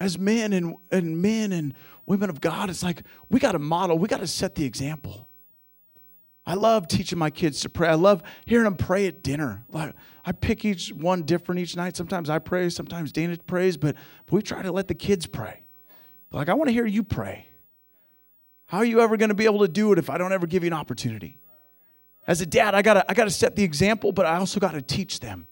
[0.00, 1.74] As men and, and men and
[2.06, 5.28] women of God, it's like we got to model, we got to set the example.
[6.46, 7.86] I love teaching my kids to pray.
[7.88, 9.62] I love hearing them pray at dinner.
[9.68, 11.96] Like I pick each one different each night.
[11.96, 13.94] Sometimes I pray, sometimes Dana prays, but,
[14.26, 15.62] but we try to let the kids pray.
[16.32, 17.48] Like, I want to hear you pray.
[18.66, 20.46] How are you ever going to be able to do it if I don't ever
[20.46, 21.38] give you an opportunity?
[22.26, 25.18] As a dad, I gotta, I gotta set the example, but I also gotta teach
[25.18, 25.48] them.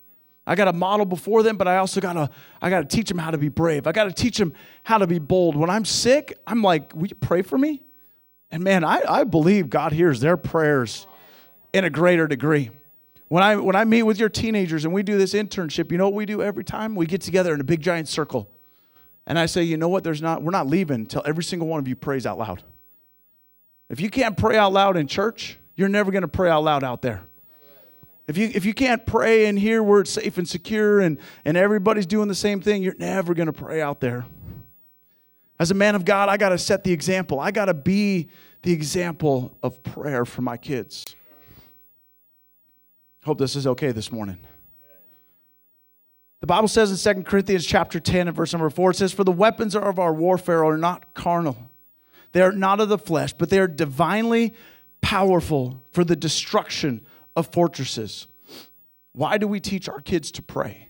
[0.48, 2.30] I gotta model before them, but I also gotta,
[2.62, 3.86] I gotta teach them how to be brave.
[3.86, 5.56] I gotta teach them how to be bold.
[5.56, 7.82] When I'm sick, I'm like, will you pray for me?
[8.50, 11.06] And man, I, I believe God hears their prayers
[11.74, 12.70] in a greater degree.
[13.28, 16.06] When I, when I meet with your teenagers and we do this internship, you know
[16.06, 16.94] what we do every time?
[16.94, 18.48] We get together in a big giant circle.
[19.26, 20.02] And I say, you know what?
[20.02, 22.62] There's not, we're not leaving until every single one of you prays out loud.
[23.90, 26.82] If you can't pray out loud in church, you're never going to pray out loud
[26.82, 27.24] out there.
[28.28, 31.56] If you, if you can't pray in here where it's safe and secure and, and
[31.56, 34.26] everybody's doing the same thing, you're never going to pray out there.
[35.58, 37.40] As a man of God, I got to set the example.
[37.40, 38.28] I got to be
[38.62, 41.16] the example of prayer for my kids.
[43.24, 44.38] Hope this is okay this morning.
[46.40, 49.24] The Bible says in 2 Corinthians chapter 10 and verse number 4, it says, For
[49.24, 51.70] the weapons of our warfare are not carnal.
[52.32, 54.52] They are not of the flesh, but they are divinely
[55.00, 57.00] powerful for the destruction
[57.38, 58.26] of fortresses.
[59.12, 60.88] Why do we teach our kids to pray?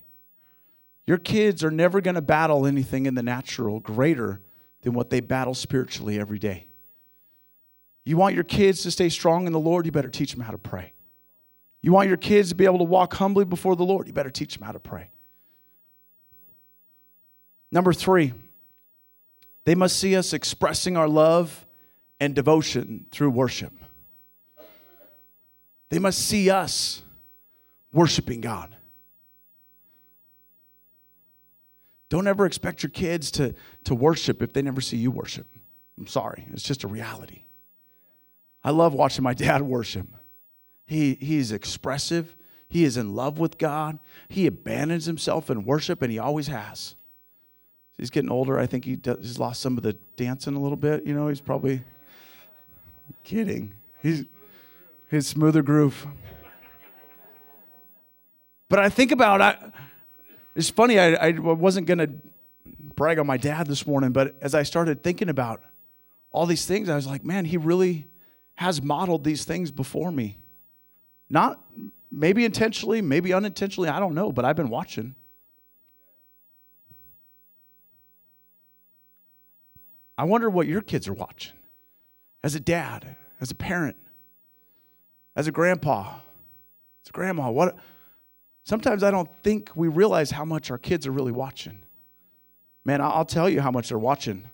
[1.05, 4.41] Your kids are never going to battle anything in the natural greater
[4.81, 6.65] than what they battle spiritually every day.
[8.03, 10.51] You want your kids to stay strong in the Lord, you better teach them how
[10.51, 10.93] to pray.
[11.81, 14.31] You want your kids to be able to walk humbly before the Lord, you better
[14.31, 15.09] teach them how to pray.
[17.71, 18.33] Number three,
[19.65, 21.67] they must see us expressing our love
[22.19, 23.73] and devotion through worship.
[25.89, 27.01] They must see us
[27.91, 28.75] worshiping God.
[32.09, 35.47] Don't ever expect your kids to, to worship if they never see you worship.
[35.97, 37.43] I'm sorry, it's just a reality.
[38.63, 40.07] I love watching my dad worship.
[40.85, 42.35] He, he's expressive,
[42.67, 46.95] he is in love with God, he abandons himself in worship, and he always has.
[47.97, 48.57] He's getting older.
[48.57, 51.05] I think he does, he's lost some of the dancing a little bit.
[51.05, 51.83] You know, he's probably
[53.25, 53.73] kidding.
[54.01, 54.23] He's
[55.09, 56.07] his smoother groove.
[58.69, 59.71] But I think about I,
[60.55, 60.99] it's funny.
[60.99, 62.09] I, I wasn't gonna
[62.95, 65.61] brag on my dad this morning, but as I started thinking about
[66.31, 68.07] all these things, I was like, man, he really
[68.55, 70.37] has modeled these things before me.
[71.29, 71.59] Not
[72.11, 75.15] maybe intentionally, maybe unintentionally, I don't know, but I've been watching.
[80.17, 81.53] I wonder what your kids are watching
[82.43, 83.95] as a dad, as a parent
[85.35, 86.15] as a grandpa,
[87.03, 87.77] as a grandma, what
[88.63, 91.79] sometimes I don't think we realize how much our kids are really watching.
[92.85, 94.49] Man, I'll tell you how much they're watching.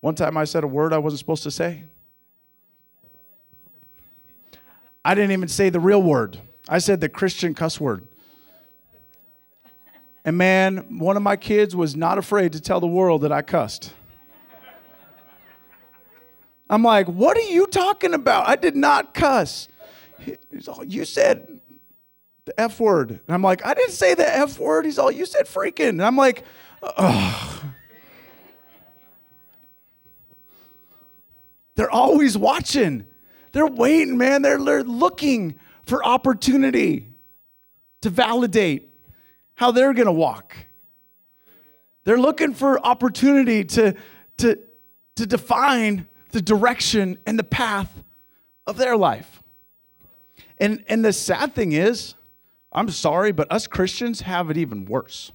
[0.00, 1.84] One time I said a word I wasn't supposed to say.
[5.04, 6.38] I didn't even say the real word.
[6.68, 8.06] I said the Christian cuss word.
[10.24, 13.42] And man, one of my kids was not afraid to tell the world that I
[13.42, 13.92] cussed.
[16.74, 18.48] I'm like, what are you talking about?
[18.48, 19.68] I did not cuss.
[20.50, 21.60] He's all, You said
[22.44, 23.10] the F word.
[23.10, 24.84] And I'm like, I didn't say the F word.
[24.84, 25.90] He's all, you said freaking.
[25.90, 26.44] And I'm like,
[26.82, 27.64] ugh.
[31.76, 33.06] They're always watching.
[33.52, 34.42] They're waiting, man.
[34.42, 35.56] They're, they're looking
[35.86, 37.08] for opportunity
[38.00, 38.88] to validate
[39.54, 40.56] how they're going to walk.
[42.04, 43.94] They're looking for opportunity to,
[44.38, 44.58] to,
[45.16, 48.04] to define the direction and the path
[48.66, 49.42] of their life.
[50.58, 52.16] And, and the sad thing is,
[52.72, 55.30] I'm sorry, but us Christians have it even worse.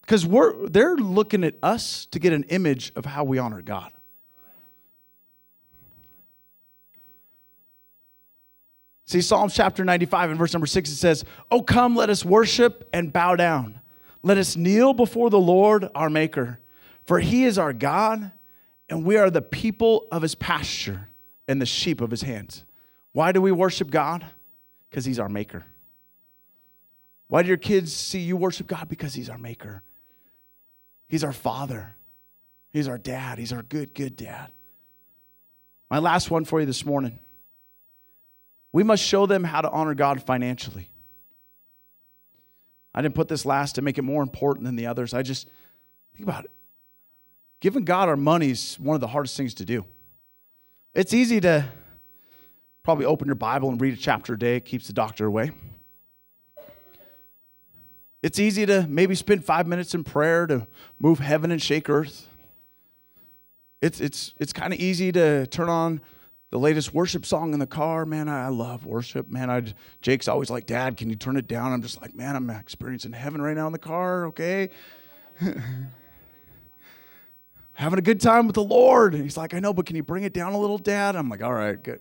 [0.00, 3.92] Because we're they're looking at us to get an image of how we honor God.
[9.04, 12.88] See, Psalms chapter 95 and verse number 6, it says, Oh, come, let us worship
[12.92, 13.80] and bow down.
[14.22, 16.58] Let us kneel before the Lord our Maker,
[17.06, 18.32] for he is our God,
[18.88, 21.08] and we are the people of his pasture
[21.46, 22.64] and the sheep of his hands.
[23.12, 24.24] Why do we worship God?
[24.88, 25.66] Because he's our Maker.
[27.28, 28.88] Why do your kids see you worship God?
[28.88, 29.82] Because he's our Maker.
[31.08, 31.96] He's our Father.
[32.72, 33.38] He's our dad.
[33.38, 34.50] He's our good, good dad.
[35.90, 37.18] My last one for you this morning.
[38.72, 40.90] We must show them how to honor God financially.
[42.94, 45.14] I didn't put this last to make it more important than the others.
[45.14, 45.48] I just
[46.14, 46.50] think about it.
[47.60, 49.84] Giving God our money is one of the hardest things to do.
[50.94, 51.70] It's easy to
[52.84, 55.50] probably open your Bible and read a chapter a day, it keeps the doctor away.
[58.22, 60.66] It's easy to maybe spend five minutes in prayer to
[60.98, 62.26] move heaven and shake earth.
[63.80, 66.00] It's, it's, it's kind of easy to turn on
[66.50, 68.06] the latest worship song in the car.
[68.06, 69.30] Man, I, I love worship.
[69.30, 69.62] Man, I
[70.00, 71.72] Jake's always like, Dad, can you turn it down?
[71.72, 74.70] I'm just like, man, I'm experiencing heaven right now in the car, okay?
[77.78, 79.14] Having a good time with the Lord.
[79.14, 81.14] And he's like, I know, but can you bring it down a little, Dad?
[81.14, 82.00] I'm like, all right, good.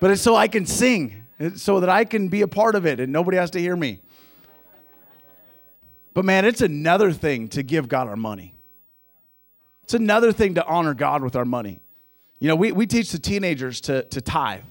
[0.00, 1.24] But it's so I can sing,
[1.56, 4.00] so that I can be a part of it and nobody has to hear me.
[6.14, 8.54] But man, it's another thing to give God our money.
[9.82, 11.80] It's another thing to honor God with our money.
[12.38, 14.62] You know, we, we teach the teenagers to, to tithe,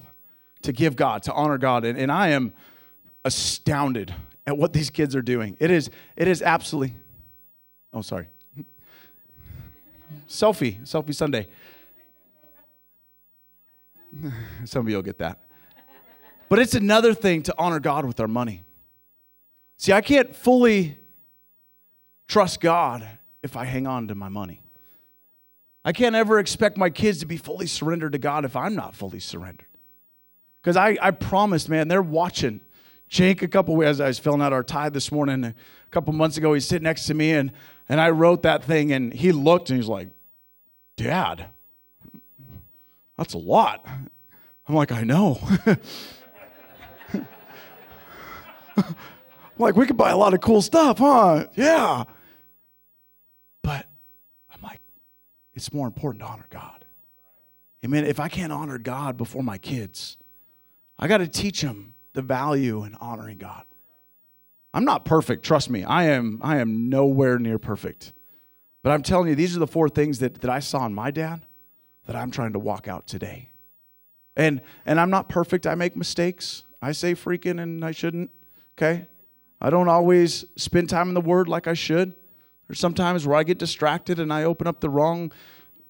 [0.62, 1.84] to give God, to honor God.
[1.84, 2.52] And, and I am
[3.24, 4.12] astounded
[4.48, 5.56] at what these kids are doing.
[5.60, 6.96] It is, it is absolutely,
[7.92, 8.26] oh, sorry.
[10.28, 11.46] Selfie, selfie Sunday.
[14.64, 15.38] Some of you will get that.
[16.48, 18.64] But it's another thing to honor God with our money.
[19.76, 20.98] See, I can't fully
[22.28, 23.08] trust God
[23.42, 24.60] if I hang on to my money.
[25.84, 28.96] I can't ever expect my kids to be fully surrendered to God if I'm not
[28.96, 29.66] fully surrendered.
[30.62, 32.60] Because I, I promised, man, they're watching.
[33.08, 35.54] Jake, a couple as I was filling out our tithe this morning, a
[35.90, 37.52] couple months ago, he's sitting next to me and,
[37.88, 40.08] and I wrote that thing and he looked and he's like,
[40.96, 41.46] Dad,
[43.16, 43.84] that's a lot.
[44.68, 45.40] I'm like, I know.
[49.58, 51.46] like, we could buy a lot of cool stuff, huh?
[51.54, 52.04] Yeah.
[53.62, 53.86] But
[54.52, 54.80] I'm like,
[55.52, 56.84] it's more important to honor God.
[57.84, 58.06] Amen.
[58.06, 60.16] If I can't honor God before my kids,
[60.98, 63.64] I got to teach them the value in honoring God.
[64.74, 65.84] I'm not perfect, trust me.
[65.84, 68.12] I am I am nowhere near perfect.
[68.82, 71.10] But I'm telling you, these are the four things that, that I saw in my
[71.10, 71.46] dad
[72.06, 73.50] that I'm trying to walk out today.
[74.36, 75.64] And and I'm not perfect.
[75.64, 76.64] I make mistakes.
[76.82, 78.30] I say freaking and I shouldn't.
[78.76, 79.06] Okay?
[79.60, 82.12] I don't always spend time in the word like I should.
[82.66, 85.30] There's sometimes where I get distracted and I open up the wrong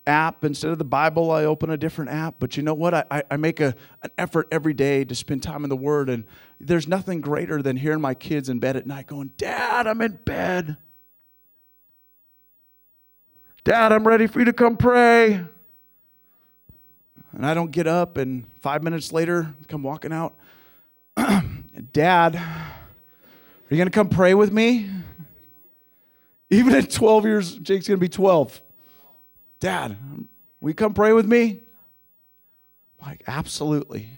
[0.06, 0.44] app.
[0.44, 2.36] Instead of the Bible, I open a different app.
[2.38, 2.94] But you know what?
[2.94, 6.08] I, I make a, an effort every day to spend time in the Word.
[6.08, 6.24] And
[6.60, 10.18] there's nothing greater than hearing my kids in bed at night going, Dad, I'm in
[10.24, 10.76] bed.
[13.64, 15.42] Dad, I'm ready for you to come pray.
[17.32, 20.36] And I don't get up, and five minutes later, come walking out.
[21.92, 24.88] Dad, are you going to come pray with me?
[26.50, 28.60] Even at 12 years, Jake's going to be 12.
[29.60, 29.96] Dad,
[30.60, 31.62] will you come pray with me?
[33.00, 34.08] I'm like, absolutely.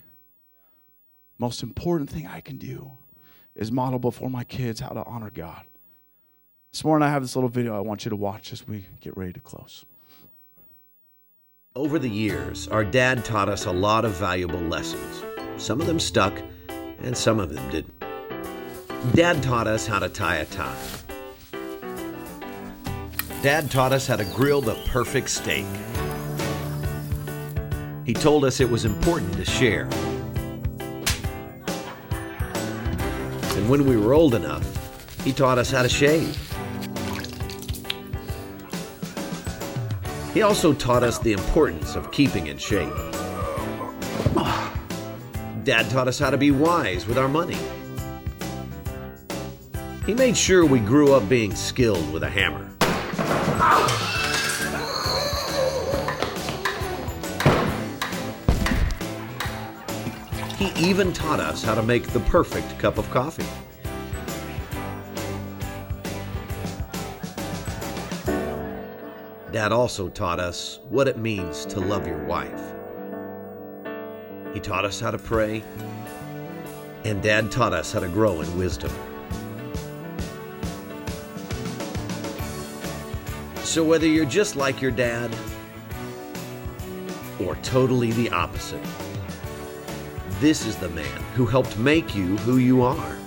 [1.39, 2.91] Most important thing I can do
[3.55, 5.63] is model before my kids how to honor God.
[6.73, 9.17] This morning, I have this little video I want you to watch as we get
[9.17, 9.85] ready to close.
[11.75, 15.23] Over the years, our dad taught us a lot of valuable lessons.
[15.57, 16.39] Some of them stuck,
[16.99, 17.95] and some of them didn't.
[19.15, 20.77] Dad taught us how to tie a tie.
[23.43, 25.67] Dad taught us how to grill the perfect steak.
[28.05, 29.89] He told us it was important to share.
[33.57, 34.65] And when we were old enough,
[35.25, 36.37] he taught us how to shave.
[40.33, 42.93] He also taught us the importance of keeping in shape.
[45.65, 47.57] Dad taught us how to be wise with our money.
[50.05, 52.76] He made sure we grew up being skilled with a hammer.
[60.59, 63.45] He even taught us how to make the perfect cup of coffee.
[69.53, 72.61] Dad also taught us what it means to love your wife.
[74.53, 75.63] He taught us how to pray,
[77.05, 78.93] and Dad taught us how to grow in wisdom.
[83.77, 85.31] So, whether you're just like your dad
[87.39, 88.81] or totally the opposite,
[90.41, 93.19] this is the man who helped make you who you are.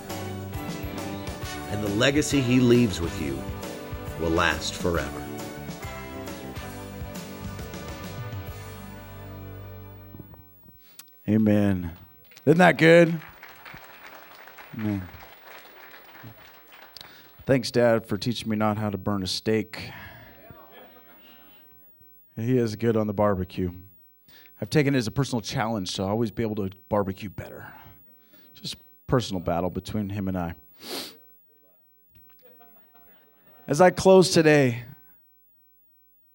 [1.69, 3.39] And the legacy he leaves with you
[4.19, 5.23] will last forever.
[11.27, 11.91] Amen.
[12.47, 13.21] Isn't that good?
[14.79, 15.07] Amen.
[17.45, 19.91] Thanks, Dad, for teaching me not how to burn a steak.
[22.39, 23.71] He is good on the barbecue.
[24.61, 27.67] I've taken it as a personal challenge to always be able to barbecue better.
[28.53, 28.77] Just
[29.07, 30.53] personal battle between him and I.
[33.67, 34.83] As I close today,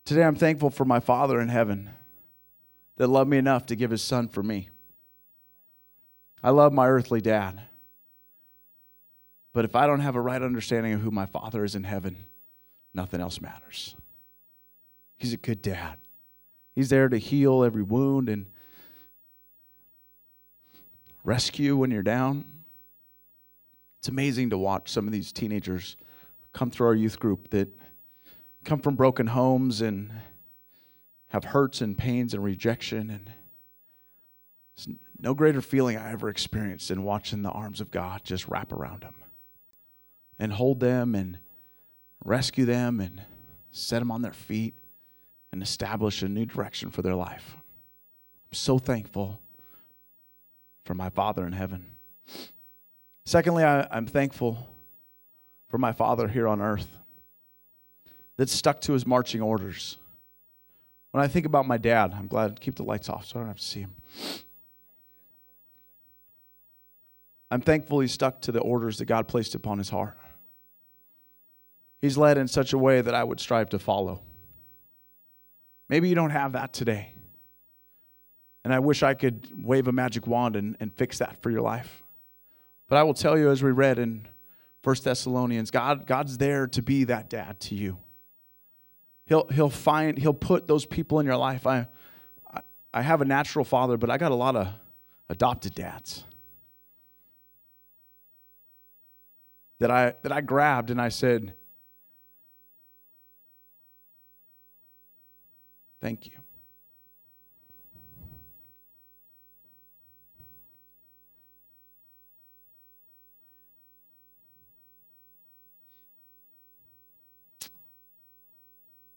[0.05, 1.90] today I'm thankful for my Father in heaven
[2.96, 4.68] that loved me enough to give his son for me.
[6.42, 7.62] I love my earthly dad.
[9.52, 12.16] But if I don't have a right understanding of who my Father is in heaven,
[12.92, 13.94] nothing else matters.
[15.24, 15.96] He's a good dad.
[16.74, 18.44] He's there to heal every wound and
[21.24, 22.44] rescue when you're down.
[23.98, 25.96] It's amazing to watch some of these teenagers
[26.52, 27.70] come through our youth group that
[28.66, 30.12] come from broken homes and
[31.28, 33.30] have hurts and pains and rejection and
[35.18, 39.00] no greater feeling I ever experienced than watching the arms of God just wrap around
[39.00, 39.14] them
[40.38, 41.38] and hold them and
[42.26, 43.22] rescue them and
[43.70, 44.74] set them on their feet
[45.55, 47.55] and establish a new direction for their life.
[47.55, 49.38] I'm so thankful
[50.84, 51.86] for my Father in heaven.
[53.24, 54.66] Secondly, I, am thankful
[55.68, 56.98] for my Father here on earth
[58.36, 59.96] that stuck to his marching orders.
[61.12, 63.42] When I think about my dad, I'm glad to keep the lights off so I
[63.42, 63.94] don't have to see him.
[67.52, 70.18] I'm thankful he stuck to the orders that God placed upon his heart.
[72.02, 74.20] He's led in such a way that I would strive to follow.
[75.89, 77.14] Maybe you don't have that today.
[78.64, 81.61] And I wish I could wave a magic wand and, and fix that for your
[81.61, 82.03] life.
[82.89, 84.26] But I will tell you, as we read in
[84.82, 87.99] 1 Thessalonians, God, God's there to be that dad to you.
[89.26, 91.66] He'll, he'll find, he'll put those people in your life.
[91.66, 91.87] I,
[92.53, 92.61] I,
[92.93, 94.68] I have a natural father, but I got a lot of
[95.28, 96.24] adopted dads.
[99.80, 101.55] That I, that I grabbed and I said,
[106.05, 106.32] Thank you.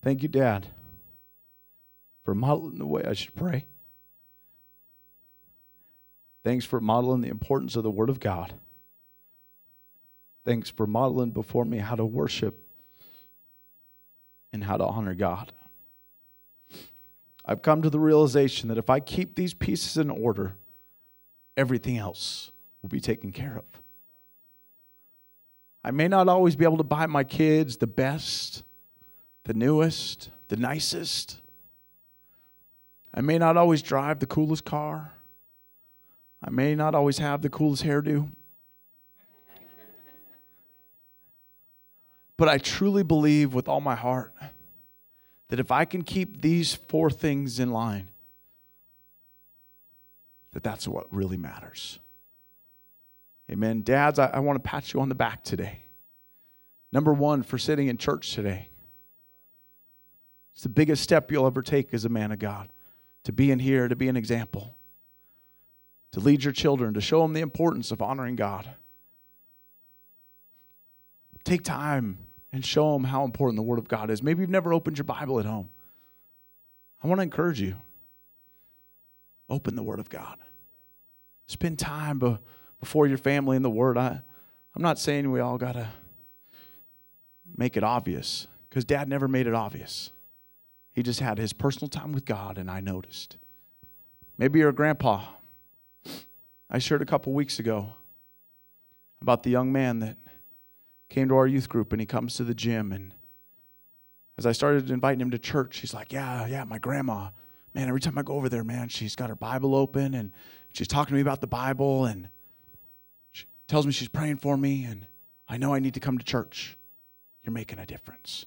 [0.01, 0.67] Thank you, Dad,
[2.23, 3.65] for modeling the way I should pray.
[6.45, 8.53] Thanks for modeling the importance of the Word of God.
[10.45, 12.65] Thanks for modeling before me how to worship
[14.53, 15.51] and how to honor God.
[17.47, 20.55] I've come to the realization that if I keep these pieces in order,
[21.55, 23.81] everything else will be taken care of.
[25.81, 28.63] I may not always be able to buy my kids the best,
[29.45, 31.39] the newest, the nicest.
[33.13, 35.13] I may not always drive the coolest car.
[36.43, 38.29] I may not always have the coolest hairdo.
[42.35, 44.33] but I truly believe with all my heart
[45.49, 48.09] that if I can keep these four things in line,
[50.53, 51.99] that that's what really matters.
[53.49, 53.81] Amen.
[53.81, 55.83] Dads, I, I want to pat you on the back today.
[56.91, 58.69] Number one, for sitting in church today.
[60.53, 62.69] It's the biggest step you'll ever take as a man of God
[63.23, 64.75] to be in here, to be an example,
[66.13, 68.69] to lead your children, to show them the importance of honoring God.
[71.43, 72.17] Take time
[72.51, 74.23] and show them how important the Word of God is.
[74.23, 75.69] Maybe you've never opened your Bible at home.
[77.03, 77.75] I want to encourage you
[79.49, 80.37] open the Word of God.
[81.47, 82.37] Spend time be-
[82.79, 83.97] before your family in the Word.
[83.97, 84.21] I,
[84.75, 85.89] I'm not saying we all got to
[87.55, 90.11] make it obvious because Dad never made it obvious.
[90.93, 93.37] He just had his personal time with God, and I noticed.
[94.37, 95.23] Maybe you're a grandpa.
[96.69, 97.93] I shared a couple weeks ago
[99.21, 100.17] about the young man that
[101.09, 102.91] came to our youth group and he comes to the gym.
[102.91, 103.13] And
[104.37, 107.29] as I started inviting him to church, he's like, Yeah, yeah, my grandma.
[107.73, 110.31] Man, every time I go over there, man, she's got her Bible open and
[110.73, 112.29] she's talking to me about the Bible and
[113.31, 114.83] she tells me she's praying for me.
[114.83, 115.05] And
[115.47, 116.77] I know I need to come to church.
[117.43, 118.45] You're making a difference.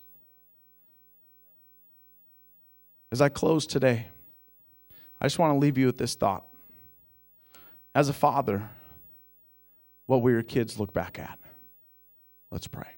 [3.12, 4.08] As I close today,
[5.20, 6.46] I just want to leave you with this thought.
[7.94, 8.70] As a father,
[10.06, 11.39] what will your kids look back at?
[12.51, 12.88] Let's pray.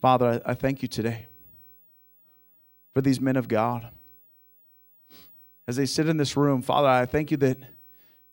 [0.00, 1.26] Father, I, thank you today
[2.92, 3.88] for these men of God.
[5.66, 7.56] As they sit in this room, Father, I thank you that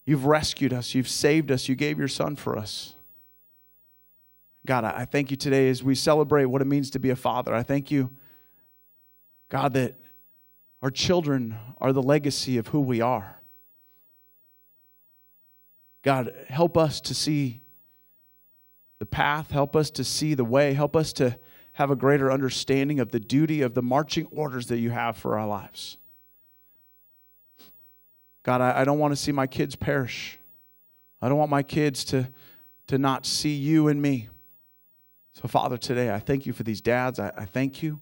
[0.05, 2.95] you've rescued us, you've saved us, you gave your son for us.
[4.65, 7.53] God, I thank you today as we celebrate what it means to be a father.
[7.53, 8.11] I thank you,
[9.49, 9.95] God, that
[10.81, 13.37] our children are the legacy of who we are.
[16.03, 17.61] God, help us to see
[19.01, 21.35] the path, help us to see the way, help us to
[21.73, 25.39] have a greater understanding of the duty of the marching orders that you have for
[25.39, 25.97] our lives.
[28.43, 30.37] God, I, I don't want to see my kids perish.
[31.19, 32.29] I don't want my kids to,
[32.85, 34.29] to not see you and me.
[35.33, 37.17] So, Father, today I thank you for these dads.
[37.17, 37.99] I, I thank you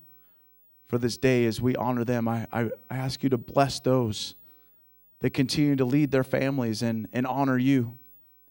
[0.89, 2.28] for this day as we honor them.
[2.28, 4.36] I, I, I ask you to bless those
[5.22, 7.97] that continue to lead their families and, and honor you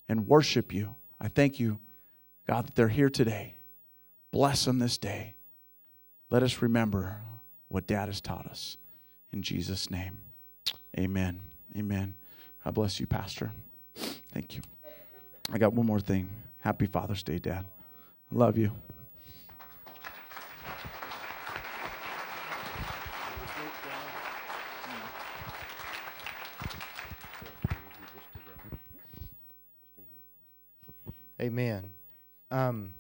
[0.09, 0.95] and worship you.
[1.21, 1.79] I thank you,
[2.49, 3.55] God, that they're here today.
[4.33, 5.35] Bless them this day.
[6.31, 7.19] Let us remember
[7.69, 8.79] what Dad has taught us.
[9.33, 10.17] In Jesus' name,
[10.99, 11.41] amen.
[11.77, 12.15] Amen.
[12.65, 13.53] God bless you, Pastor.
[14.33, 14.63] Thank you.
[15.53, 16.31] I got one more thing.
[16.61, 17.67] Happy Father's Day, Dad.
[18.33, 18.73] I love you.
[31.41, 31.98] Amen.
[32.51, 32.93] Um,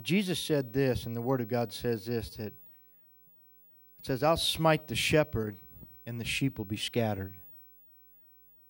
[0.00, 2.52] Jesus said this, and the Word of God says this that
[4.02, 5.56] it says, I'll smite the shepherd,
[6.06, 7.34] and the sheep will be scattered.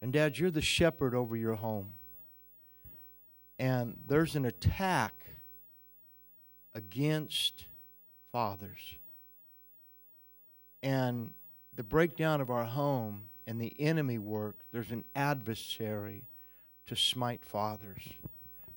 [0.03, 1.93] And, Dad, you're the shepherd over your home.
[3.59, 5.14] And there's an attack
[6.75, 7.64] against
[8.31, 8.97] fathers.
[10.83, 11.31] And
[11.77, 16.25] the breakdown of our home and the enemy work, there's an adversary
[16.87, 18.09] to smite fathers,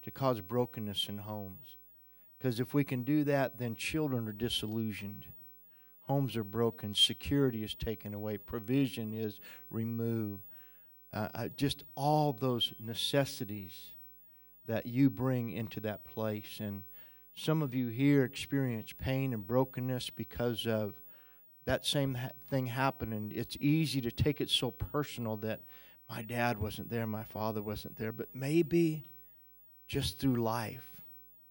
[0.04, 1.78] to cause brokenness in homes.
[2.38, 5.26] Because if we can do that, then children are disillusioned.
[6.02, 6.94] Homes are broken.
[6.94, 8.38] Security is taken away.
[8.38, 9.40] Provision is
[9.72, 10.44] removed.
[11.12, 13.92] Uh, uh, just all those necessities
[14.68, 16.60] that you bring into that place.
[16.60, 16.84] And
[17.36, 20.94] some of you here experience pain and brokenness because of
[21.66, 23.32] that same ha- thing happening.
[23.34, 25.62] It's easy to take it so personal that
[26.10, 29.06] my dad wasn't there, my father wasn't there, but maybe
[29.88, 30.90] just through life,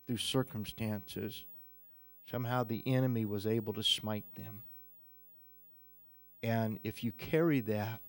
[0.07, 1.45] through circumstances,
[2.31, 4.63] somehow the enemy was able to smite them.
[6.43, 8.01] And if you carry that,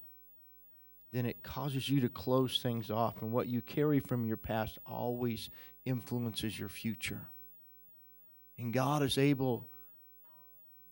[1.11, 3.21] then it causes you to close things off.
[3.21, 5.49] And what you carry from your past always
[5.85, 7.21] influences your future.
[8.57, 9.67] And God is able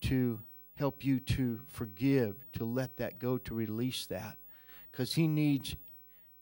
[0.02, 0.40] to
[0.76, 4.38] help you to forgive, to let that go, to release that
[4.94, 5.74] because He needs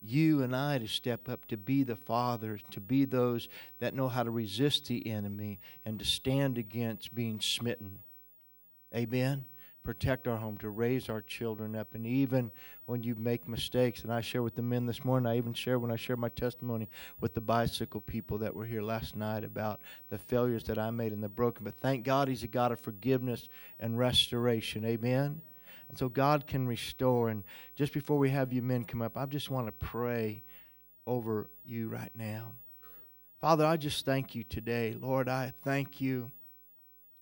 [0.03, 3.49] you and I to step up to be the fathers, to be those
[3.79, 8.01] that know how to resist the enemy and to stand against being smitten.
[8.95, 9.47] Amen
[9.83, 11.95] protect our home, to raise our children up.
[11.95, 12.51] And even
[12.87, 15.79] when you make mistakes, and I share with the men this morning, I even share
[15.79, 16.89] when I share my testimony
[17.21, 19.81] with the bicycle people that were here last night about
[20.11, 21.65] the failures that I made and the broken.
[21.65, 23.49] But thank God He's a God of forgiveness
[23.81, 24.85] and restoration.
[24.85, 25.41] Amen.
[25.93, 27.29] And so God can restore.
[27.29, 27.45] And
[27.77, 30.43] just before we have you men come up, I just want to pray
[31.07, 32.53] over you right now.
[33.43, 34.97] Father, I just thank you today.
[34.99, 36.31] Lord, I thank you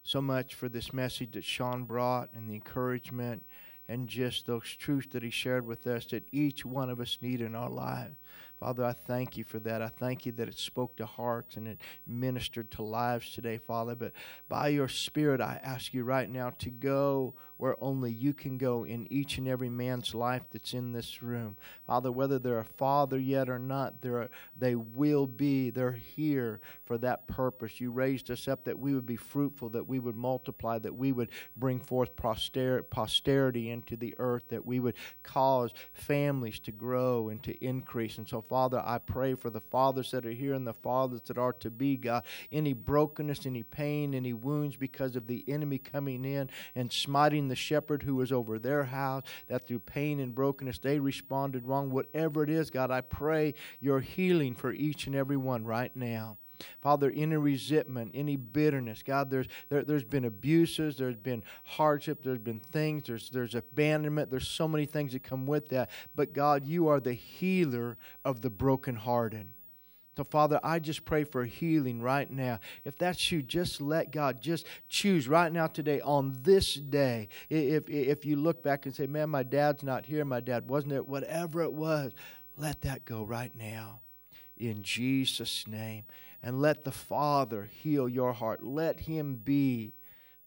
[0.04, 3.42] so much for this message that Sean brought and the encouragement
[3.88, 7.40] and just those truths that he shared with us that each one of us need
[7.40, 8.14] in our lives.
[8.60, 9.80] Father, I thank you for that.
[9.80, 13.94] I thank you that it spoke to hearts and it ministered to lives today, Father.
[13.94, 14.12] But
[14.50, 18.84] by your Spirit, I ask you right now to go where only you can go
[18.84, 21.58] in each and every man's life that's in this room.
[21.86, 25.68] Father, whether they're a father yet or not, they're, they will be.
[25.68, 27.78] They're here for that purpose.
[27.78, 31.12] You raised us up that we would be fruitful, that we would multiply, that we
[31.12, 37.42] would bring forth posterity into the earth, that we would cause families to grow and
[37.42, 38.16] to increase.
[38.16, 41.38] And so, Father, I pray for the fathers that are here and the fathers that
[41.38, 42.24] are to be, God.
[42.50, 47.54] Any brokenness, any pain, any wounds because of the enemy coming in and smiting the
[47.54, 51.92] shepherd who was over their house, that through pain and brokenness they responded wrong.
[51.92, 56.36] Whatever it is, God, I pray your healing for each and every one right now.
[56.80, 62.38] Father, any resentment, any bitterness, God, there's, there, there's been abuses, there's been hardship, there's
[62.38, 65.90] been things, there's, there's abandonment, there's so many things that come with that.
[66.14, 69.46] But God, you are the healer of the brokenhearted.
[70.16, 72.58] So, Father, I just pray for healing right now.
[72.84, 77.28] If that's you, just let God just choose right now today on this day.
[77.48, 80.92] If, if you look back and say, man, my dad's not here, my dad wasn't
[80.92, 82.12] there, whatever it was,
[82.58, 84.00] let that go right now
[84.58, 86.04] in Jesus' name.
[86.42, 88.62] And let the Father heal your heart.
[88.62, 89.92] Let Him be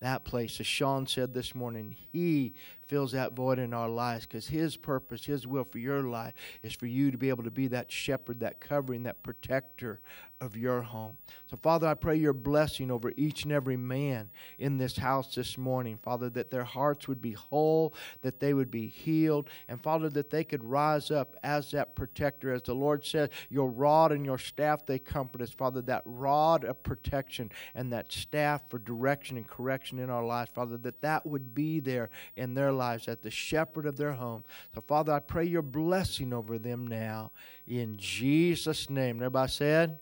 [0.01, 0.59] that place.
[0.59, 2.55] As Sean said this morning, He
[2.87, 6.73] fills that void in our lives because His purpose, His will for your life is
[6.73, 9.99] for you to be able to be that shepherd, that covering, that protector
[10.43, 11.15] of your home.
[11.49, 14.29] So, Father, I pray your blessing over each and every man
[14.59, 18.69] in this house this morning, Father, that their hearts would be whole, that they would
[18.69, 22.53] be healed, and Father, that they could rise up as that protector.
[22.53, 25.51] As the Lord said, your rod and your staff, they comfort us.
[25.51, 30.51] Father, that rod of protection and that staff for direction and correction in our lives,
[30.53, 34.43] Father, that that would be there in their lives at the shepherd of their home.
[34.73, 37.31] So, Father, I pray your blessing over them now
[37.67, 39.17] in Jesus' name.
[39.17, 39.99] Everybody said,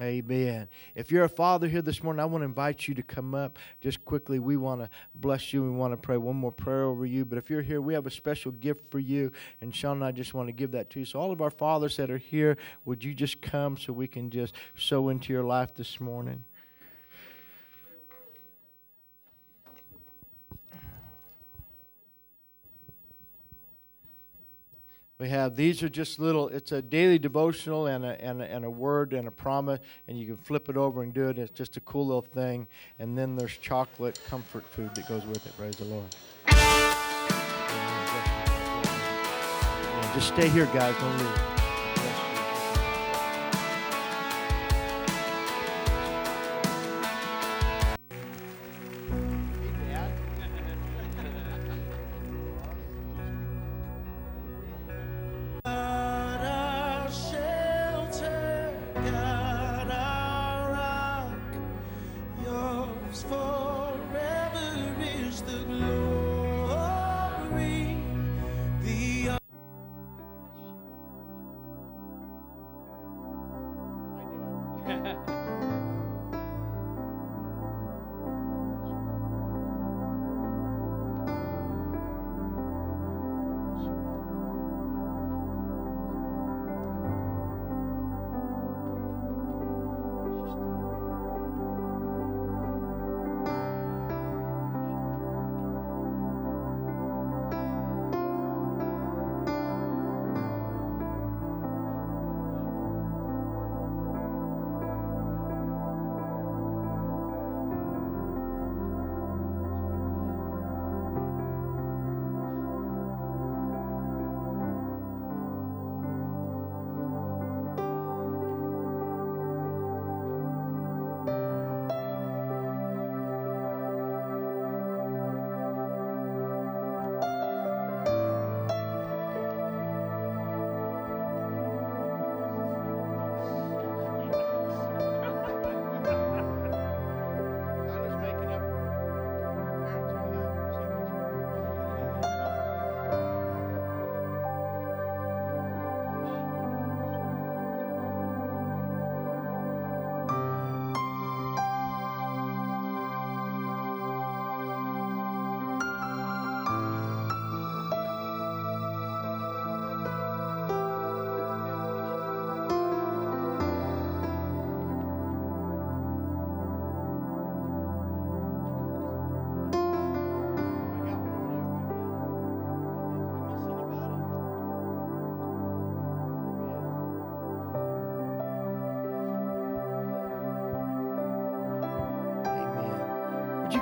[0.00, 0.68] Amen.
[0.94, 3.58] If you're a father here this morning, I want to invite you to come up
[3.80, 4.38] just quickly.
[4.38, 5.62] We want to bless you.
[5.62, 7.24] We want to pray one more prayer over you.
[7.24, 9.32] But if you're here, we have a special gift for you.
[9.60, 11.06] And Sean and I just want to give that to you.
[11.06, 14.30] So, all of our fathers that are here, would you just come so we can
[14.30, 16.44] just sow into your life this morning?
[25.18, 28.64] We have these are just little, it's a daily devotional and a, and, a, and
[28.64, 31.38] a word and a promise, and you can flip it over and do it.
[31.38, 32.68] It's just a cool little thing.
[33.00, 35.56] And then there's chocolate comfort food that goes with it.
[35.56, 36.14] Praise the Lord.
[40.14, 40.94] just stay here, guys.
[41.00, 41.57] Don't leave.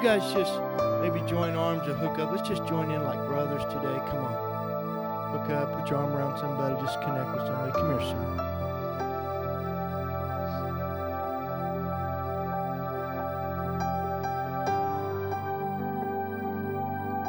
[0.07, 0.53] Guys just
[1.03, 2.31] maybe join arms or hook up?
[2.31, 3.99] Let's just join in like brothers today.
[4.09, 5.33] Come on.
[5.33, 7.73] Hook up, put your arm around somebody, just connect with somebody.
[7.73, 8.37] Come here, son.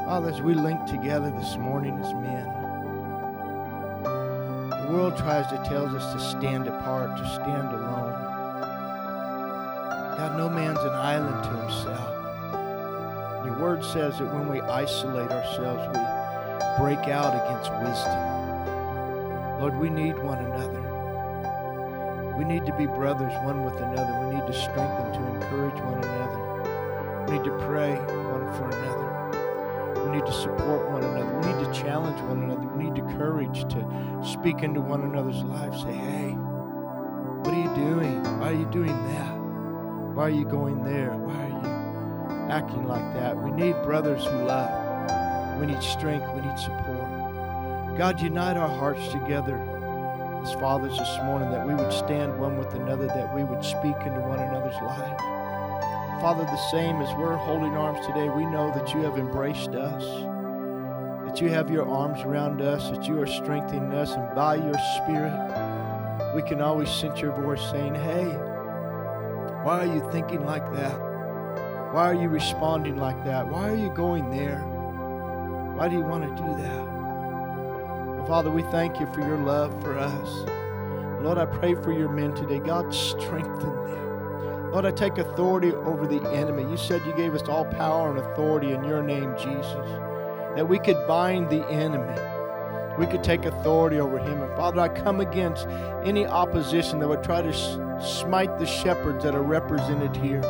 [0.06, 2.46] Father, as we link together this morning as men,
[4.70, 8.14] the world tries to tell us to stand apart, to stand alone.
[10.16, 12.17] God, no man's an island to himself.
[13.60, 16.00] Word says that when we isolate ourselves, we
[16.78, 19.60] break out against wisdom.
[19.60, 20.84] Lord, we need one another.
[22.38, 24.28] We need to be brothers one with another.
[24.28, 27.26] We need to strengthen, to encourage one another.
[27.26, 30.06] We need to pray one for another.
[30.06, 31.40] We need to support one another.
[31.40, 32.68] We need to challenge one another.
[32.68, 35.82] We need the courage to speak into one another's lives.
[35.82, 38.22] Say, hey, what are you doing?
[38.40, 39.36] Why are you doing that?
[40.14, 41.18] Why are you going there?
[41.18, 41.47] Why
[42.50, 43.38] acting like that?
[43.38, 45.60] We need brothers who love.
[45.60, 46.28] We need strength.
[46.34, 47.98] We need support.
[47.98, 49.58] God, unite our hearts together
[50.44, 53.96] as fathers this morning, that we would stand one with another, that we would speak
[54.06, 55.22] into one another's lives.
[56.22, 60.04] Father, the same as we're holding arms today, we know that you have embraced us,
[61.28, 64.78] that you have your arms around us, that you are strengthening us, and by your
[64.98, 65.34] Spirit,
[66.36, 68.26] we can always sense your voice saying, Hey,
[69.64, 71.17] why are you thinking like that?
[71.98, 73.48] Why are you responding like that?
[73.48, 74.60] Why are you going there?
[75.76, 78.28] Why do you want to do that?
[78.28, 81.24] Father, we thank you for your love for us.
[81.24, 82.60] Lord, I pray for your men today.
[82.60, 84.72] God, strengthen them.
[84.72, 86.70] Lord, I take authority over the enemy.
[86.70, 89.90] You said you gave us all power and authority in your name, Jesus,
[90.56, 92.14] that we could bind the enemy.
[93.00, 94.44] We could take authority over him.
[94.44, 95.66] And Father, I come against
[96.06, 100.44] any opposition that would try to smite the shepherds that are represented here.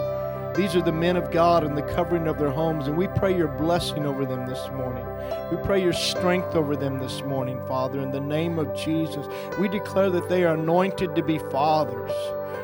[0.55, 3.35] These are the men of God and the covering of their homes, and we pray
[3.35, 5.05] your blessing over them this morning.
[5.51, 9.27] We pray your strength over them this morning, Father, in the name of Jesus.
[9.59, 12.11] We declare that they are anointed to be fathers.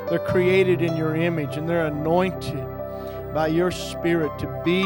[0.09, 2.65] They're created in your image, and they're anointed
[3.33, 4.83] by your Spirit to be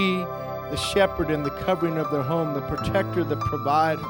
[0.70, 4.04] the shepherd and the covering of their home, the protector, the provider.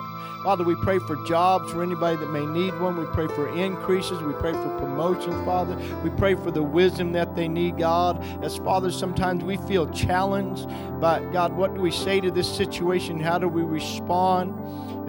[0.43, 2.95] Father, we pray for jobs for anybody that may need one.
[2.95, 4.21] We pray for increases.
[4.21, 5.75] We pray for promotions, Father.
[6.03, 8.23] We pray for the wisdom that they need, God.
[8.43, 10.69] As Father, sometimes we feel challenged,
[11.01, 13.19] but God, what do we say to this situation?
[13.19, 14.57] How do we respond?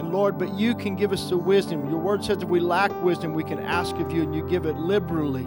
[0.00, 1.88] And Lord, but you can give us the wisdom.
[1.88, 4.66] Your word says if we lack wisdom, we can ask of you, and you give
[4.66, 5.46] it liberally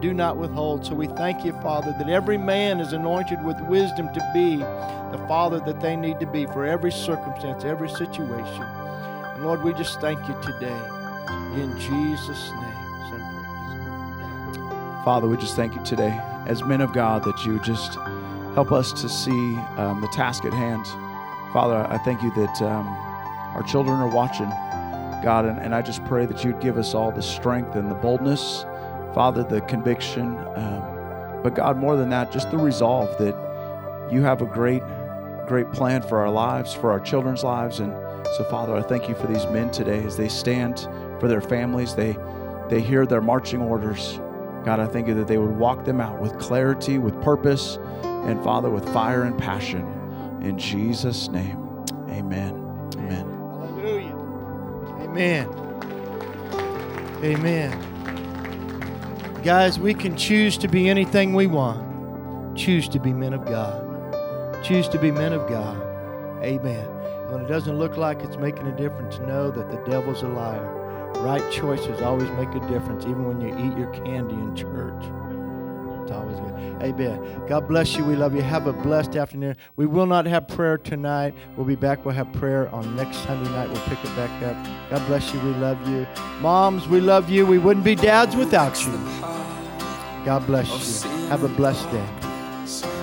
[0.00, 0.86] do not withhold.
[0.86, 5.24] So we thank you, Father, that every man is anointed with wisdom to be the
[5.26, 8.62] father that they need to be for every circumstance, every situation.
[8.62, 10.80] And Lord, we just thank you today.
[11.54, 12.80] In Jesus' name.
[15.04, 17.94] Father, we just thank you today as men of God that you just
[18.54, 20.84] help us to see um, the task at hand.
[21.52, 22.86] Father, I thank you that um,
[23.54, 24.50] our children are watching,
[25.22, 27.94] God, and, and, I just pray that you'd give us all the strength and the
[27.94, 28.64] boldness,
[29.14, 33.34] Father, the conviction, um, but God, more than that, just the resolve that
[34.12, 34.82] you have a great,
[35.46, 37.92] great plan for our lives, for our children's lives, and
[38.36, 40.88] so, Father, I thank you for these men today as they stand
[41.18, 41.94] for their families.
[41.96, 42.16] They,
[42.68, 44.20] they hear their marching orders.
[44.64, 48.42] God, I thank you that they would walk them out with clarity, with purpose, and
[48.44, 49.84] Father, with fire and passion.
[50.42, 52.54] In Jesus' name, amen.
[52.96, 53.26] Amen.
[53.26, 54.14] Hallelujah.
[55.02, 55.48] Amen.
[57.24, 57.89] Amen.
[59.42, 62.58] Guys, we can choose to be anything we want.
[62.58, 64.62] Choose to be men of God.
[64.62, 65.80] Choose to be men of God.
[66.44, 66.86] Amen.
[67.30, 70.62] When it doesn't look like it's making a difference, know that the devil's a liar.
[71.20, 75.04] Right choices always make a difference, even when you eat your candy in church.
[76.10, 76.82] It's always good.
[76.82, 77.46] Amen.
[77.46, 78.04] God bless you.
[78.04, 78.42] We love you.
[78.42, 79.56] Have a blessed afternoon.
[79.76, 81.34] We will not have prayer tonight.
[81.56, 82.04] We'll be back.
[82.04, 83.70] We'll have prayer on next Sunday night.
[83.70, 84.90] We'll pick it back up.
[84.90, 85.38] God bless you.
[85.38, 86.08] We love you.
[86.40, 87.46] Moms, we love you.
[87.46, 88.92] We wouldn't be dads without you.
[90.24, 91.10] God bless you.
[91.28, 92.99] Have a blessed day.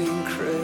[0.00, 0.63] incredible.